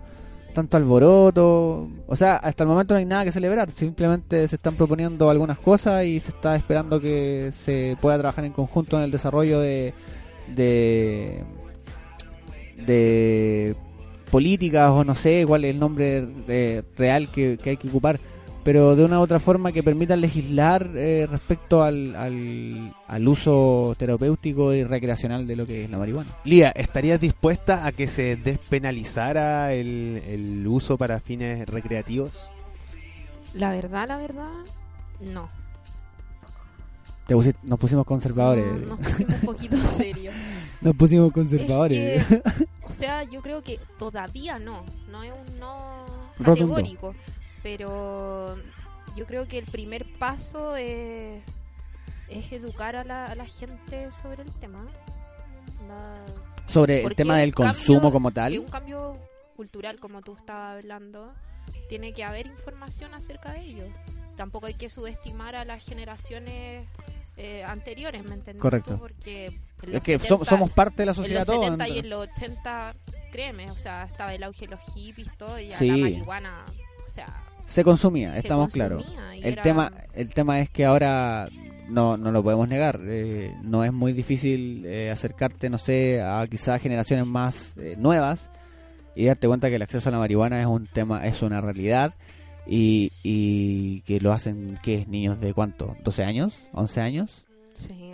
[0.53, 4.75] tanto alboroto, o sea, hasta el momento no hay nada que celebrar, simplemente se están
[4.75, 9.11] proponiendo algunas cosas y se está esperando que se pueda trabajar en conjunto en el
[9.11, 9.93] desarrollo de
[10.53, 11.41] de,
[12.85, 13.75] de
[14.29, 18.19] políticas o no sé cuál es el nombre eh, real que, que hay que ocupar
[18.63, 23.95] pero de una u otra forma que permitan legislar eh, respecto al, al, al uso
[23.97, 26.29] terapéutico y recreacional de lo que es la marihuana.
[26.43, 32.51] Lía, ¿estarías dispuesta a que se despenalizara el, el uso para fines recreativos?
[33.53, 34.49] La verdad, la verdad,
[35.19, 35.49] no.
[37.27, 38.65] Te pusi- nos pusimos conservadores.
[38.65, 40.33] No, nos pusimos un poquito serios.
[40.81, 42.25] Nos pusimos Es conservadores.
[42.27, 42.41] que,
[42.83, 46.05] o sea, yo creo que todavía no, no es un no
[46.39, 46.73] Rotundo.
[46.75, 47.13] categórico,
[47.63, 48.57] pero
[49.15, 51.41] yo creo que el primer paso es,
[52.29, 54.87] es educar a la, a la gente sobre el tema.
[55.87, 56.25] La-
[56.67, 58.59] Sobre el tema del cambio- consumo como que tal.
[58.59, 59.17] un cambio
[59.57, 61.33] cultural, como tú estabas hablando,
[61.89, 63.83] tiene que haber información acerca de ello.
[64.37, 66.87] Tampoco hay que subestimar a las generaciones
[67.37, 68.61] eh, anteriores, ¿me entiendes?
[68.61, 68.91] Correcto.
[68.93, 68.99] tú?
[68.99, 71.63] Porque en Es los que 70 som- somos parte de la en sociedad los todos.
[71.65, 72.93] 70 y en los 80,
[73.31, 75.87] créeme, o sea, estaba el auge de los hippies todo, y a Sí.
[75.87, 76.65] la marihuana,
[77.03, 79.03] o sea, Se consumía, se estamos claros.
[79.03, 81.47] consumía El era- tema, el tema es que ahora
[81.89, 82.99] no, no lo podemos negar.
[83.03, 88.49] eh, no es muy difícil eh, acercarte, no sé, a quizás generaciones más eh, nuevas
[89.15, 92.13] y darte cuenta que el acceso a la marihuana es un tema, es una realidad
[92.67, 95.05] y, y que lo hacen, ¿qué?
[95.07, 95.95] Niños de cuánto?
[96.03, 96.53] ¿12 años?
[96.73, 97.45] ¿11 años?
[97.73, 98.11] Sí,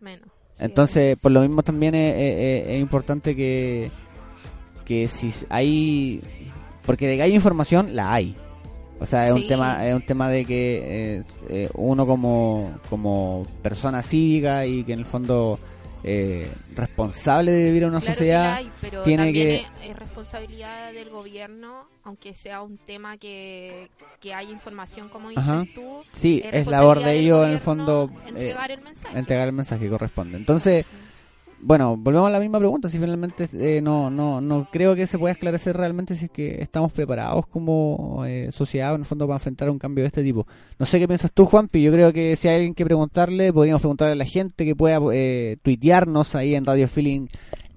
[0.00, 0.28] menos.
[0.54, 1.20] Sí, Entonces, menos.
[1.20, 3.90] por lo mismo también es, es- es importante que,
[4.84, 6.20] que si hay...
[6.86, 8.34] Porque de que hay información, la hay.
[9.00, 13.46] O sea, es un tema es un tema de que eh, eh, uno como, como
[13.62, 15.58] persona cívica y que en el fondo
[16.04, 19.90] eh, responsable de vivir en una Claro sociedad la hay, pero tiene también que- es,
[19.90, 23.88] es responsabilidad del gobierno, aunque sea un tema que,
[24.20, 25.64] que hay información, como dices Ajá.
[25.74, 26.02] tú.
[26.14, 29.18] sí es es labor de ellos en el fondo eh, entregar el mensaje.
[29.18, 30.84] entregar el mensaje que corresponde entonces
[31.60, 35.18] bueno volvemos a la misma pregunta si finalmente eh, no no no creo que se
[35.18, 39.36] pueda esclarecer realmente si es que estamos preparados como eh, sociedad en el fondo para
[39.36, 40.46] enfrentar un cambio de este tipo
[40.78, 43.82] no sé qué piensas tú Juanpi yo creo que si hay alguien que preguntarle podríamos
[43.82, 47.26] preguntarle a la gente que pueda eh, tuitearnos ahí en Radio Feeling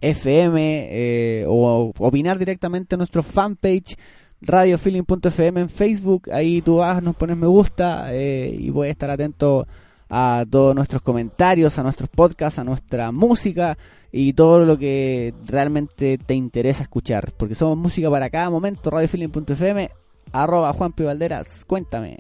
[0.02, 3.98] FM eh, o opinar directamente en nuestro fanpage
[4.41, 6.30] radiofeeling.fm en Facebook.
[6.32, 9.67] Ahí tú vas, nos pones me gusta eh, y puedes estar atento
[10.13, 13.78] a todos nuestros comentarios, a nuestros podcasts, a nuestra música
[14.12, 17.32] y todo lo que realmente te interesa escuchar.
[17.38, 18.89] Porque somos música para cada momento.
[18.89, 19.89] Radiofeeling.fm,
[20.34, 21.06] arroba Juan P.
[21.06, 21.63] Valderas.
[21.65, 22.19] Cuéntame.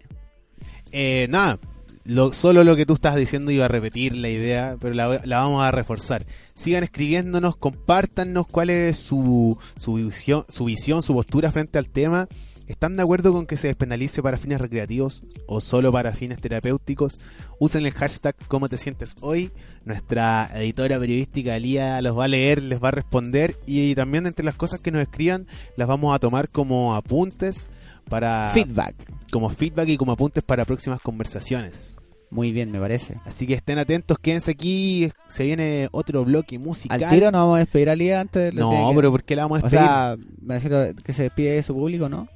[0.93, 1.59] Eh, nada,
[2.05, 5.61] lo, solo lo que tú estás diciendo iba a repetir la idea, pero la, vamos
[5.61, 6.25] a reforzar.
[6.55, 12.29] Sigan escribiéndonos, compártanos cuál es su, su, visión, su visión, su postura frente al tema.
[12.71, 17.19] ¿Están de acuerdo con que se despenalice para fines recreativos o solo para fines terapéuticos?
[17.59, 19.51] Usen el hashtag ¿Cómo te sientes hoy?
[19.83, 24.45] Nuestra editora periodística Lía los va a leer, les va a responder y también entre
[24.45, 27.69] las cosas que nos escriban las vamos a tomar como apuntes
[28.09, 28.95] para Feedback.
[29.31, 31.97] como feedback y como apuntes para próximas conversaciones.
[32.29, 33.17] Muy bien, me parece.
[33.25, 37.03] Así que estén atentos, quédense aquí, se viene otro bloque musical.
[37.03, 39.43] Al tiro nos vamos a despedir a Lía antes de No, pero ¿por qué la
[39.43, 39.85] vamos a O despedir?
[39.85, 42.29] sea, me refiero que se despide de su público, ¿no?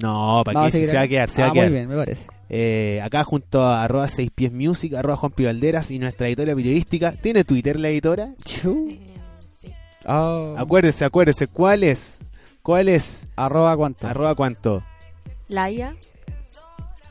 [0.00, 1.68] No, para que se va a quedar, se va Ah, a quedar.
[1.68, 2.26] Muy bien, me parece.
[2.48, 6.54] Eh, acá junto a arroba 6 pies music, arroba Juan Pi Valderas y nuestra editora
[6.54, 7.12] periodística.
[7.12, 8.30] ¿Tiene Twitter la editora?
[8.44, 8.88] Chu.
[8.90, 9.00] Eh,
[9.48, 9.72] sí.
[10.06, 10.54] Oh.
[10.58, 12.24] Acuérdese, acuérdese, ¿cuál es?
[12.62, 13.28] ¿Cuál es?
[13.36, 14.06] Arroba cuánto.
[14.08, 14.82] Arroba cuánto?
[15.48, 15.94] Laia,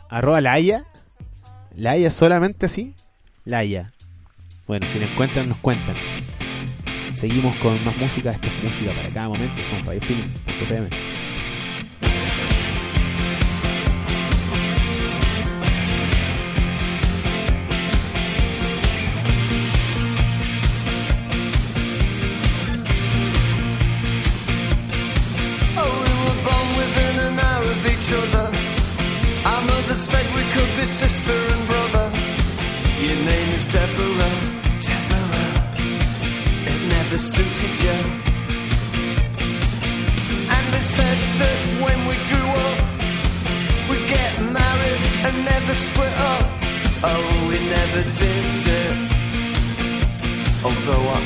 [0.10, 0.86] Arroba Laia.
[1.76, 2.94] Laia solamente así.
[3.46, 3.94] Laia.
[4.68, 5.96] Bueno, si la encuentran, nos cuentan.
[7.16, 8.32] Seguimos con más música.
[8.32, 9.62] Esto es música para cada momento.
[9.70, 11.19] Somos Radio Feeling.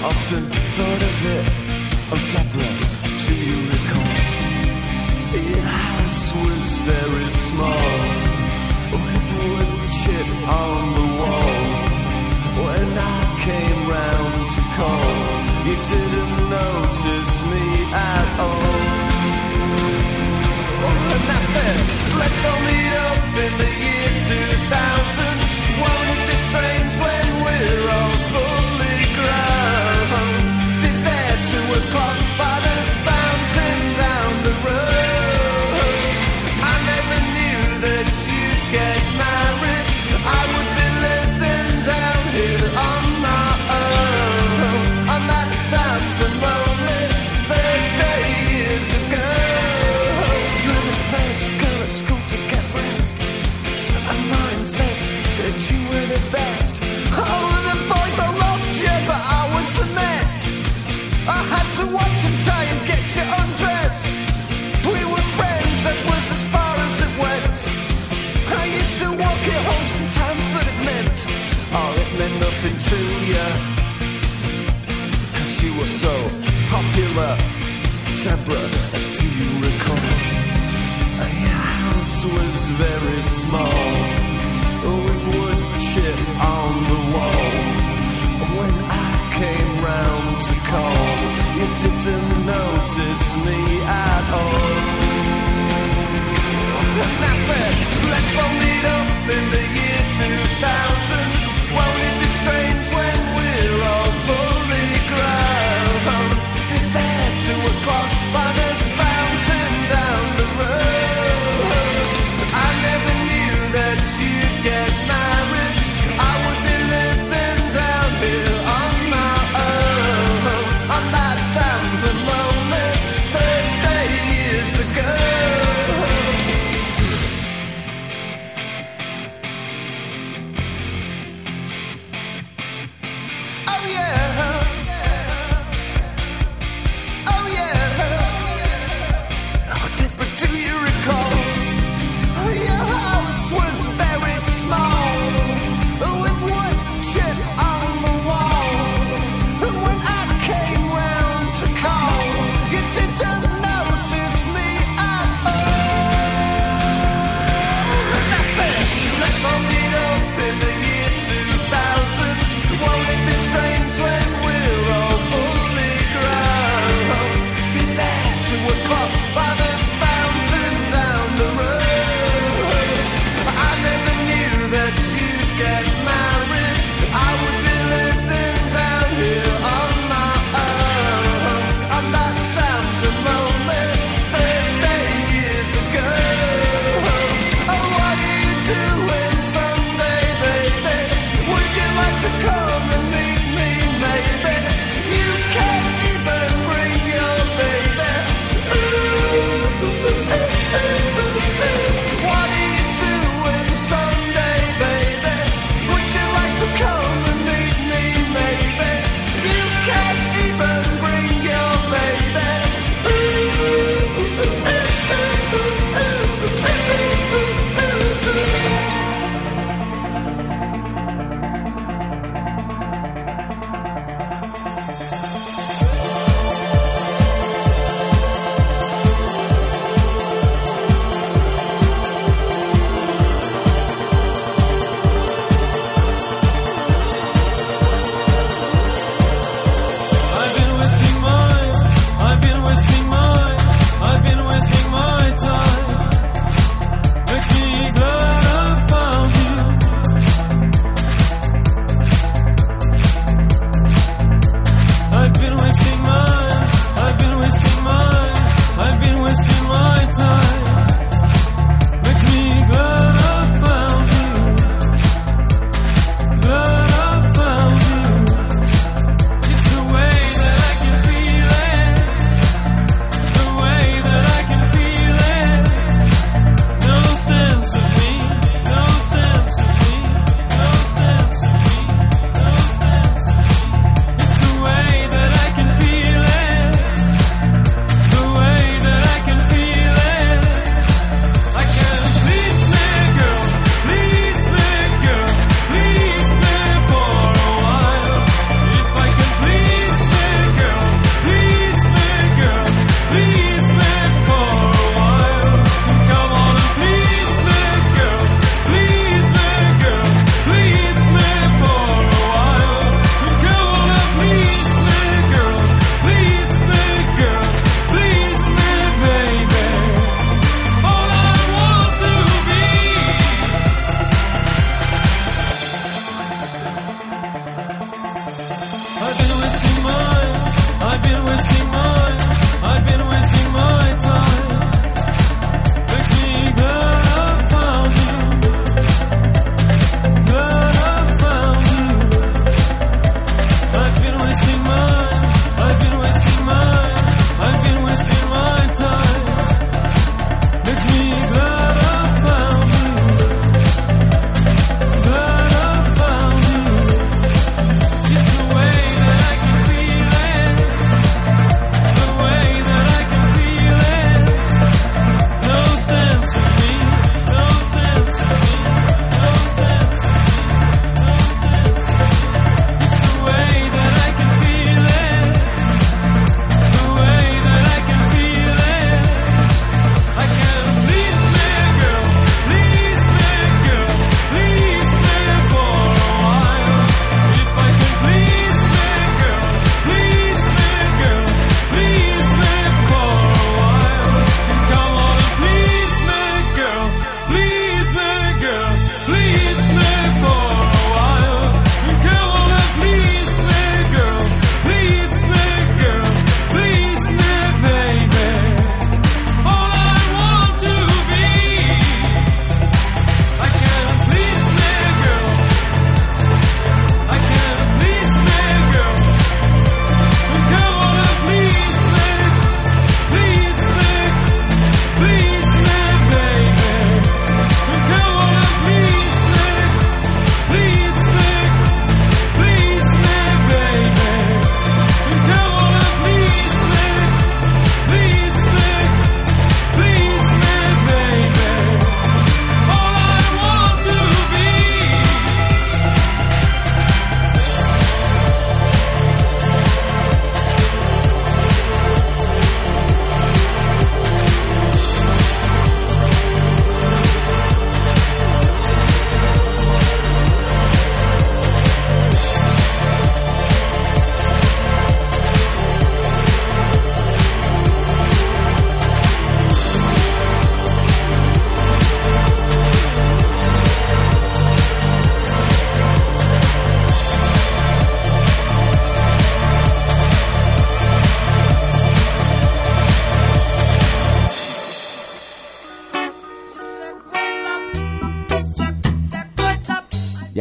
[0.04, 0.44] Often
[0.76, 1.46] thought of it.
[2.12, 2.76] Oh, Deborah,
[3.26, 4.16] do you recall?
[5.52, 7.96] Your house was very small,
[8.92, 10.30] with wood chip
[10.62, 11.56] on the wall.
[12.66, 15.14] When I came round to call,
[15.68, 18.83] you didn't notice me at all.
[78.24, 79.98] Do you recall?
[81.20, 83.84] House was very small,
[85.04, 85.24] with
[86.40, 87.52] on the wall.
[88.60, 91.04] When I came round to call,
[91.58, 95.04] you didn't notice me at all.
[98.10, 98.36] Let's
[98.88, 99.03] all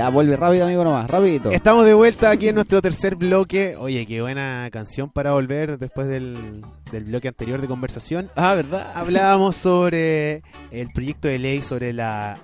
[0.02, 1.52] Ya, vuelve rápido, amigo, nomás, rapidito.
[1.52, 3.76] Estamos de vuelta aquí en nuestro tercer bloque.
[3.76, 8.28] Oye, qué buena canción para volver después del, del bloque anterior de conversación.
[8.34, 8.90] Ah, ¿verdad?
[8.96, 10.42] Hablábamos sobre
[10.72, 12.36] el proyecto de ley sobre la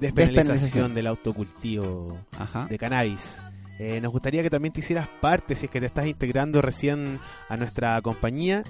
[0.00, 0.94] despenalización Despenalización.
[0.94, 2.64] del autocultivo Ajá.
[2.70, 3.42] de cannabis.
[3.78, 7.18] Eh, nos gustaría que también te hicieras parte, si es que te estás integrando recién
[7.50, 8.64] a nuestra compañía,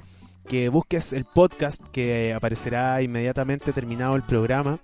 [0.48, 4.80] que busques el podcast que aparecerá inmediatamente terminado el programa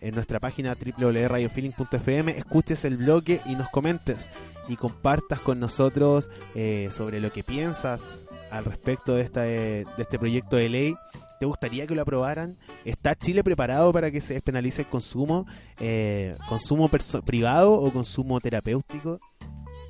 [0.00, 4.30] en nuestra página www.radiofeeling.fm, escuches el bloque y nos comentes
[4.68, 10.02] y compartas con nosotros eh, sobre lo que piensas al respecto de, esta, eh, de
[10.02, 10.94] este proyecto de ley.
[11.38, 12.56] ¿Te gustaría que lo aprobaran?
[12.84, 15.46] ¿Está Chile preparado para que se despenalice el consumo?
[15.78, 16.90] Eh, ¿Consumo
[17.24, 19.20] privado o consumo terapéutico?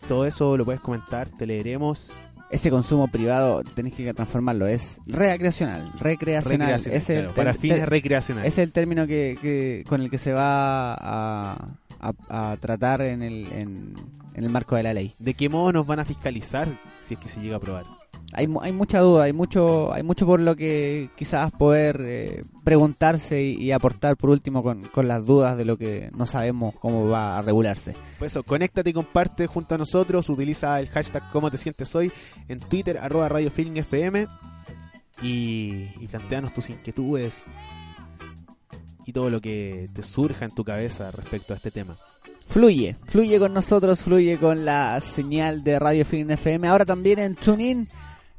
[0.08, 2.12] Todo eso lo puedes comentar, te leeremos.
[2.50, 6.70] Ese consumo privado tenés que transformarlo, es recreacional, recreacional.
[6.70, 8.52] Recreacional, es el claro, para fines recreacionales.
[8.52, 11.68] Es el término que, que- con el que se va a,
[12.00, 13.94] a- a tratar en el, en,
[14.34, 15.14] en el marco de la ley.
[15.18, 16.68] ¿De qué modo nos van a fiscalizar
[17.02, 17.84] si es que se llega a aprobar?
[18.34, 23.42] Hay, hay mucha duda, hay mucho, hay mucho por lo que quizás poder eh, preguntarse
[23.42, 27.38] y, aportar por último con, con las dudas de lo que no sabemos cómo va
[27.38, 27.94] a regularse.
[28.18, 30.28] Pues eso, conéctate y comparte junto a nosotros.
[30.28, 32.12] Utiliza el hashtag cómo te sientes hoy
[32.48, 34.26] en Twitter, arroba Radio Feeling FM.
[35.22, 37.46] Y, y planteanos tus inquietudes
[39.08, 41.96] y todo lo que te surja en tu cabeza respecto a este tema.
[42.48, 46.66] Fluye, fluye con nosotros, fluye con la señal de Radio Film FM.
[46.66, 47.88] Ahora también en TuneIn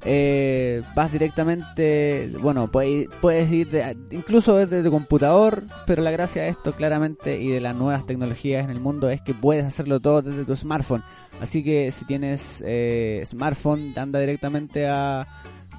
[0.03, 6.41] eh, vas directamente, bueno, puedes puedes ir de- incluso desde tu computador, pero la gracia
[6.43, 9.99] de esto claramente y de las nuevas tecnologías en el mundo es que puedes hacerlo
[9.99, 11.03] todo desde tu smartphone.
[11.39, 15.27] Así que si tienes eh, smartphone, anda directamente a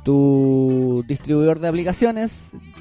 [0.05, 2.31] tu distribuidor de aplicaciones,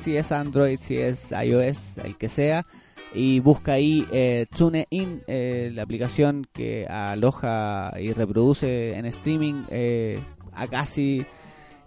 [0.03, 2.65] si es Android, si es iOS, el que sea,
[3.13, 10.19] y busca ahí eh, TuneIn, eh, la aplicación que aloja y reproduce en streaming eh,
[10.53, 11.25] a casi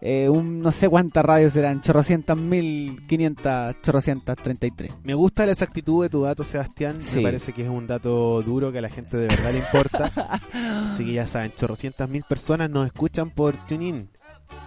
[0.05, 4.93] eh, un no sé cuántas radios serán, chorrocientas mil, quinientas, chorrocientas treinta y tres.
[5.05, 6.97] Me gusta la exactitud de tu dato, Sebastián.
[7.01, 7.19] Sí.
[7.19, 10.41] Me parece que es un dato duro que a la gente de verdad le importa.
[10.93, 14.09] Así que ya saben, chorrocientas mil personas nos escuchan por TuneIn.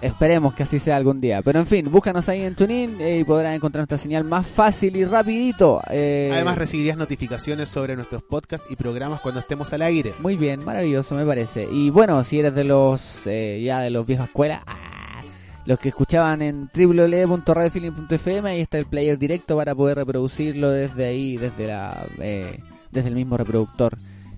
[0.01, 1.41] Esperemos que así sea algún día.
[1.41, 4.95] Pero en fin, búscanos ahí en TuneIn eh, y podrán encontrar nuestra señal más fácil
[4.97, 5.81] y rapidito.
[5.89, 10.13] Eh, Además recibirías notificaciones sobre nuestros podcasts y programas cuando estemos al aire.
[10.19, 11.67] Muy bien, maravilloso me parece.
[11.71, 15.23] Y bueno, si eres de los eh, ya de los viejos escuela, ah,
[15.65, 21.37] los que escuchaban en www.radiofeeling.fm, ahí está el player directo para poder reproducirlo desde ahí,
[21.37, 22.59] desde la eh,
[22.91, 23.97] desde el mismo reproductor.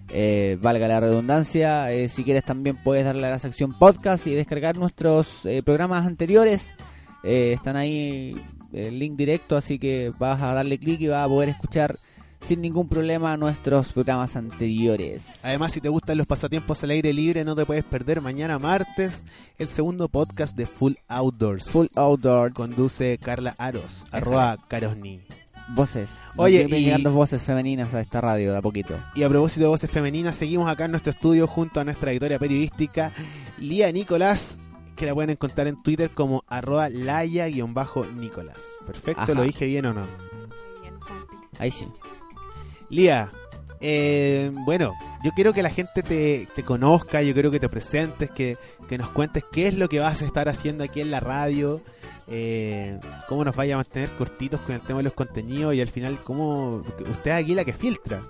[0.10, 4.34] Eh, valga la redundancia, eh, si quieres también puedes darle a la sección podcast y
[4.34, 6.74] descargar nuestros eh, programas anteriores.
[7.24, 8.42] Están ahí
[8.72, 11.98] el link directo, así que vas a darle clic y vas a poder escuchar
[12.40, 15.44] sin ningún problema nuestros programas anteriores.
[15.44, 19.26] Además, si te gustan los pasatiempos al aire libre, no te puedes perder mañana martes
[19.58, 21.70] el segundo podcast de Full Outdoors.
[21.70, 22.54] Full Outdoors.
[22.54, 25.20] Conduce Carla Aros, arroba Carosni.
[25.70, 26.10] Voces.
[26.36, 28.96] Oye, y- llegando voces femeninas a esta radio de a poquito.
[29.16, 32.40] Y a propósito de voces femeninas, seguimos acá en nuestro estudio junto a nuestra editora
[32.40, 33.12] periodística,
[33.58, 34.58] Lía Nicolás,
[34.96, 38.64] que la pueden encontrar en Twitter como arroba laya-nicolás.
[38.86, 39.34] Perfecto, Ajá.
[39.34, 40.06] ¿lo dije bien o no?
[41.60, 41.88] Ahí sí.
[42.90, 43.32] Lía,
[43.82, 44.94] eh, bueno,
[45.24, 48.58] yo quiero que la gente te, te conozca, yo quiero que te presentes, que,
[48.88, 51.82] que nos cuentes qué es lo que vas a estar haciendo aquí en la radio,
[52.28, 55.88] eh, cómo nos vaya a mantener cortitos con el tema de los contenidos y al
[55.90, 58.22] final cómo usted es aquí la que filtra.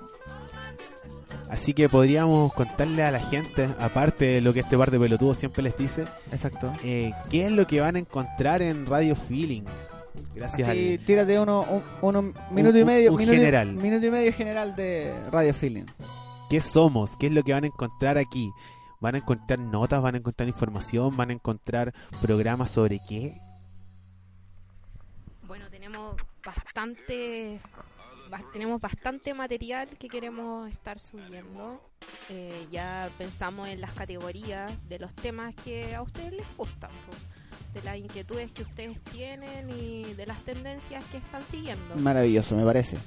[1.49, 5.37] Así que podríamos contarle a la gente, aparte de lo que este par de pelotudos
[5.37, 6.73] siempre les dice, Exacto.
[6.83, 9.63] eh, qué es lo que van a encontrar en Radio Feeling.
[10.35, 11.05] Gracias Así, al...
[11.05, 13.11] tírate uno, un, uno- minuto y medio.
[13.11, 13.73] un minuto general.
[13.75, 15.85] minuto y medio general de Radio Feeling.
[16.49, 18.51] qué somos, qué es lo que van a encontrar aquí.
[18.99, 23.39] Van a encontrar notas, van a encontrar información, van a encontrar programas sobre qué.
[25.47, 26.15] Bueno, tenemos
[26.47, 27.59] bastante
[28.29, 31.81] ba- tenemos bastante material que queremos estar subiendo.
[32.29, 36.89] Eh, ya pensamos en las categorías de los temas que a ustedes les gustan,
[37.73, 41.95] de las inquietudes que ustedes tienen y de las tendencias que están siguiendo.
[41.95, 42.97] Maravilloso, me parece.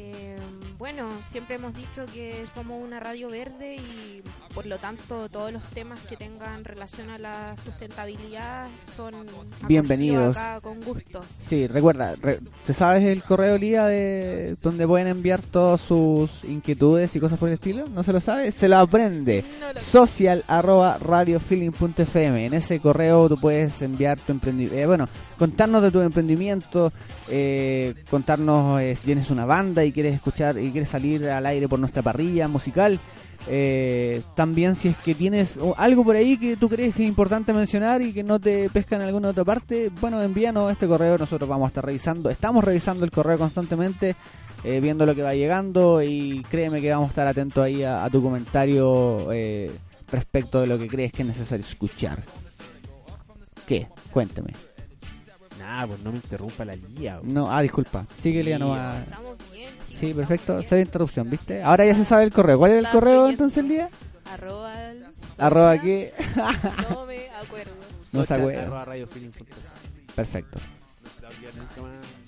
[0.00, 0.36] Eh,
[0.78, 4.22] bueno, siempre hemos dicho que somos una radio verde y
[4.54, 9.26] por lo tanto todos los temas que tengan relación a la sustentabilidad son
[9.66, 10.36] Bienvenidos.
[10.36, 11.20] acá con gusto.
[11.40, 17.14] Sí, recuerda, re- ¿te sabes el correo Lía de donde pueden enviar todas sus inquietudes
[17.16, 17.88] y cosas por el estilo?
[17.88, 18.52] ¿No se lo sabe?
[18.52, 19.44] Se lo aprende.
[19.60, 25.08] No lo- social arroba radiofeeling.fm en ese correo tú puedes enviar tu emprendimiento bueno
[25.38, 26.92] contarnos de tu emprendimiento
[27.28, 31.68] eh, contarnos eh, si tienes una banda y quieres escuchar y, quieres salir al aire
[31.68, 32.98] por nuestra parrilla musical.
[33.46, 37.52] Eh, también si es que tienes algo por ahí que tú crees que es importante
[37.52, 41.48] mencionar y que no te pesca en alguna otra parte, bueno, envíanos este correo, nosotros
[41.48, 44.16] vamos a estar revisando, estamos revisando el correo constantemente,
[44.64, 48.08] eh, viendo lo que va llegando y créeme que vamos a estar atentos ahí a,
[48.10, 49.70] tu comentario eh,
[50.10, 52.22] respecto de lo que crees que es necesario escuchar.
[53.66, 53.86] ¿Qué?
[54.10, 54.67] Cuénteme.
[55.68, 57.20] Nah, pues no me interrumpa la lía.
[57.22, 58.06] No, ah, disculpa.
[58.22, 59.02] Síguele ya Sí, nomás.
[59.02, 60.52] Estamos bien, chicos, Sí, perfecto.
[60.56, 60.66] bien.
[60.66, 61.62] Cero interrupción, ¿viste?
[61.62, 62.58] Ahora ya se sabe el correo.
[62.58, 63.30] ¿Cuál es el Está correo fluyendo.
[63.44, 63.90] entonces el día?
[64.32, 65.04] Arroba, el
[65.38, 66.14] Arroba qué.
[66.90, 67.72] No me acuerdo.
[67.80, 68.62] No se Socha, acuerda.
[68.62, 69.46] arroba radiofeeling.com.
[70.14, 70.58] Perfecto.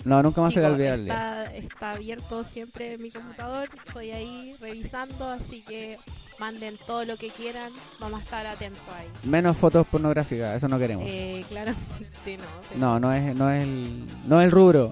[0.05, 0.53] No nunca más.
[0.53, 1.13] Se le Chicos, olvida el día.
[1.13, 5.97] está, está abierto siempre mi computador, estoy ahí revisando, así que
[6.39, 9.07] manden todo lo que quieran, vamos a estar atentos ahí.
[9.23, 11.05] Menos fotos pornográficas, eso no queremos.
[11.07, 11.85] Eh, claramente
[12.37, 12.43] no.
[12.69, 14.91] pero- No, no es, no es el, no es el rubro.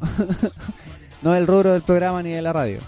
[1.22, 2.80] no es el rubro del programa ni de la radio.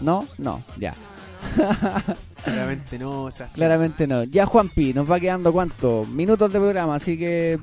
[0.00, 0.26] ¿No?
[0.38, 0.92] No, ya.
[0.92, 1.11] No.
[2.44, 4.24] Claramente no, o sea, Claramente no.
[4.24, 6.04] Ya Juanpi, nos va quedando cuánto?
[6.06, 7.58] Minutos de programa, así que...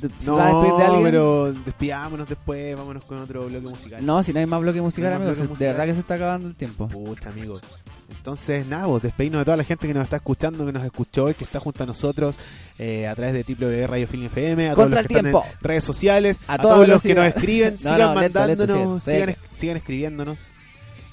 [0.00, 1.02] ¿se No, va a despedir de alguien?
[1.04, 4.04] pero despidámonos después, vámonos con otro bloque musical.
[4.06, 5.36] No, si no hay más bloque musical, No amigos.
[5.36, 5.68] bloque De musical.
[5.72, 6.88] verdad que se está acabando el tiempo.
[6.88, 7.60] Pucha, amigo.
[8.08, 11.30] Entonces, nada, vos, despedirnos de toda la gente que nos está escuchando, que nos escuchó
[11.30, 12.36] y que está junto a nosotros
[12.78, 15.24] eh, a través de W Radio Film FM, a todos Contra los el que están
[15.32, 15.44] tiempo.
[15.46, 19.02] en redes sociales, A todos los que nos escriben, No, sigan no, lento, lento, mandándonos,
[19.04, 20.38] sigan, sigan escribiéndonos.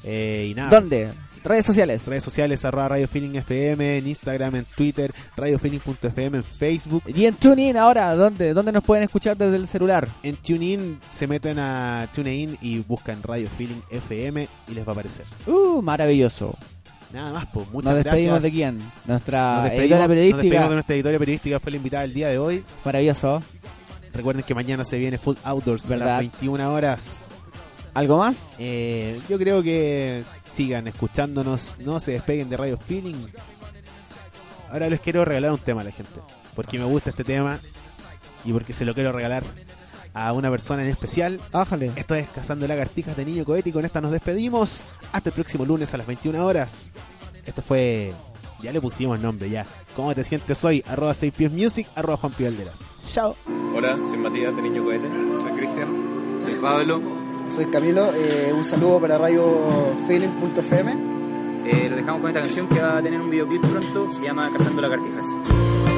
[0.04, 1.10] Eh, y nada, ¿Dónde?
[1.44, 2.06] Redes sociales.
[2.08, 7.04] redes sociales, arroba Radio Feeling FM, en Instagram, en Twitter, radiofeeling.fm, en Facebook.
[7.08, 8.54] Y en TuneIn ahora, ¿dónde?
[8.54, 10.08] ¿Dónde nos pueden escuchar desde el celular?
[10.24, 14.94] En TuneIn se meten a TuneIn y buscan Radio Feeling FM y les va a
[14.94, 15.26] aparecer.
[15.46, 16.56] Uh, maravilloso.
[17.14, 18.44] Nada más, pues muchas Nos despedimos gracias.
[18.44, 18.92] de quién?
[19.06, 20.68] Nuestra editora nos despedimos periodística.
[20.68, 22.64] de nuestra editora periodística, fue la invitada el día de hoy.
[22.84, 23.42] Maravilloso.
[24.14, 26.06] Recuerden que mañana se viene Full Outdoors a ¿Verdad?
[26.08, 27.24] las 21 horas.
[27.94, 28.54] ¿Algo más?
[28.60, 33.28] Eh, yo creo que sigan escuchándonos, no se despeguen de Radio Feeling.
[34.72, 36.20] Ahora les quiero regalar un tema a la gente,
[36.56, 37.60] porque me gusta este tema
[38.44, 39.44] y porque se lo quiero regalar
[40.14, 41.40] a una persona en especial.
[41.54, 41.92] Ájale.
[41.96, 44.84] Esto es Cazando Lagartijas de Niño Cohete y con esta nos despedimos.
[45.12, 46.92] Hasta el próximo lunes a las 21 horas.
[47.46, 48.14] Esto fue...
[48.62, 49.68] Ya le pusimos nombre ya.
[49.96, 50.84] ¿Cómo te sientes hoy?
[50.88, 52.84] Arroba 6 pies music, arroba Juan Pivalderas.
[53.06, 53.36] Chao.
[53.76, 55.08] Hola, soy Matías de Niño Cohete.
[55.08, 56.40] Soy Cristian.
[56.42, 57.27] Soy Pablo.
[57.50, 60.92] Soy Camilo, eh, un saludo para radiofeeling.fm.
[61.66, 64.12] Eh, lo dejamos con esta canción que va a tener un videoclip pronto.
[64.12, 65.28] Se llama Cazando Lagartijas.
[65.36, 65.97] En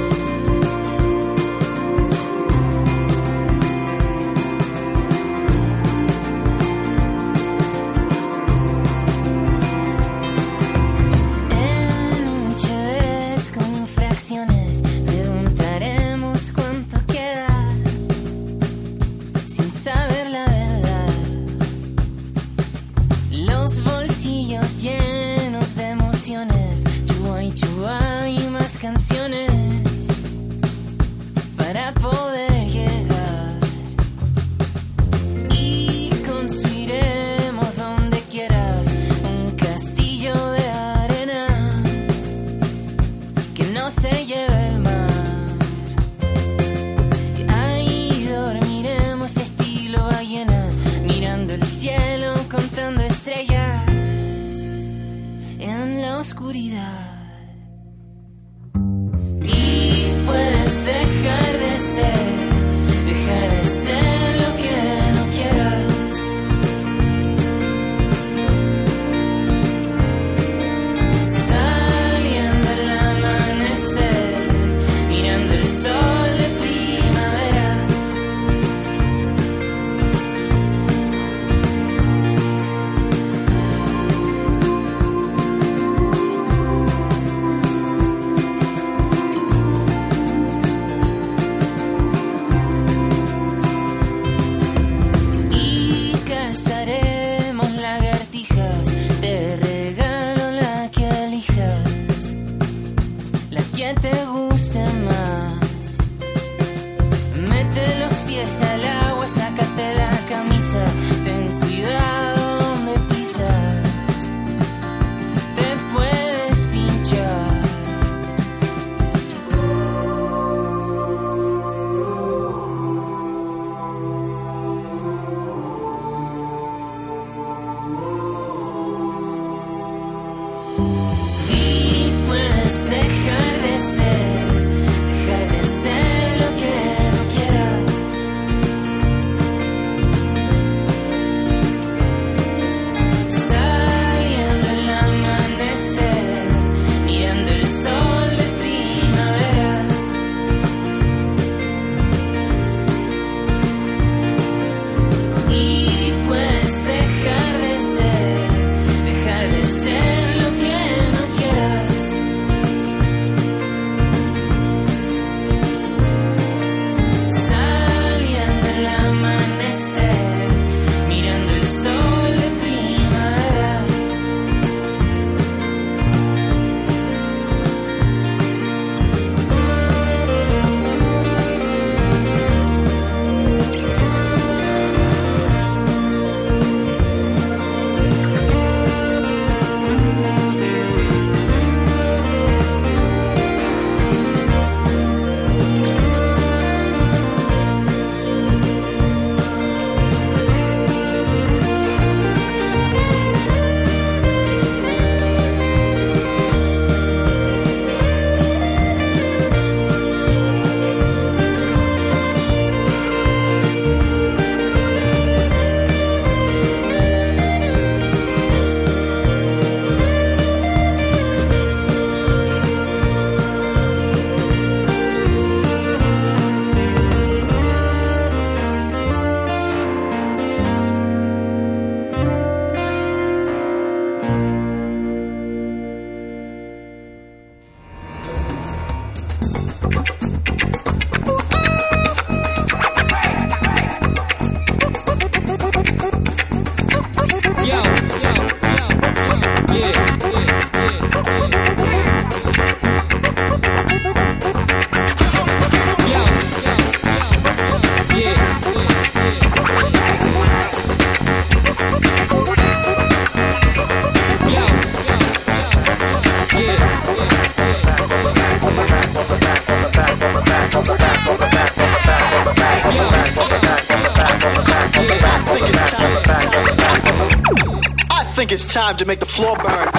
[278.69, 279.65] time to make the floor burn.
[279.65, 279.89] burn.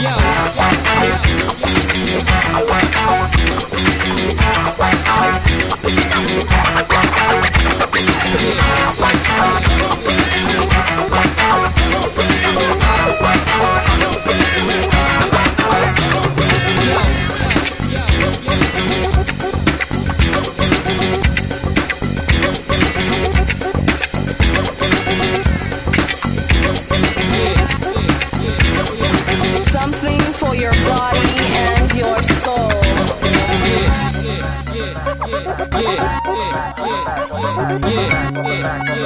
[0.00, 0.26] Yo.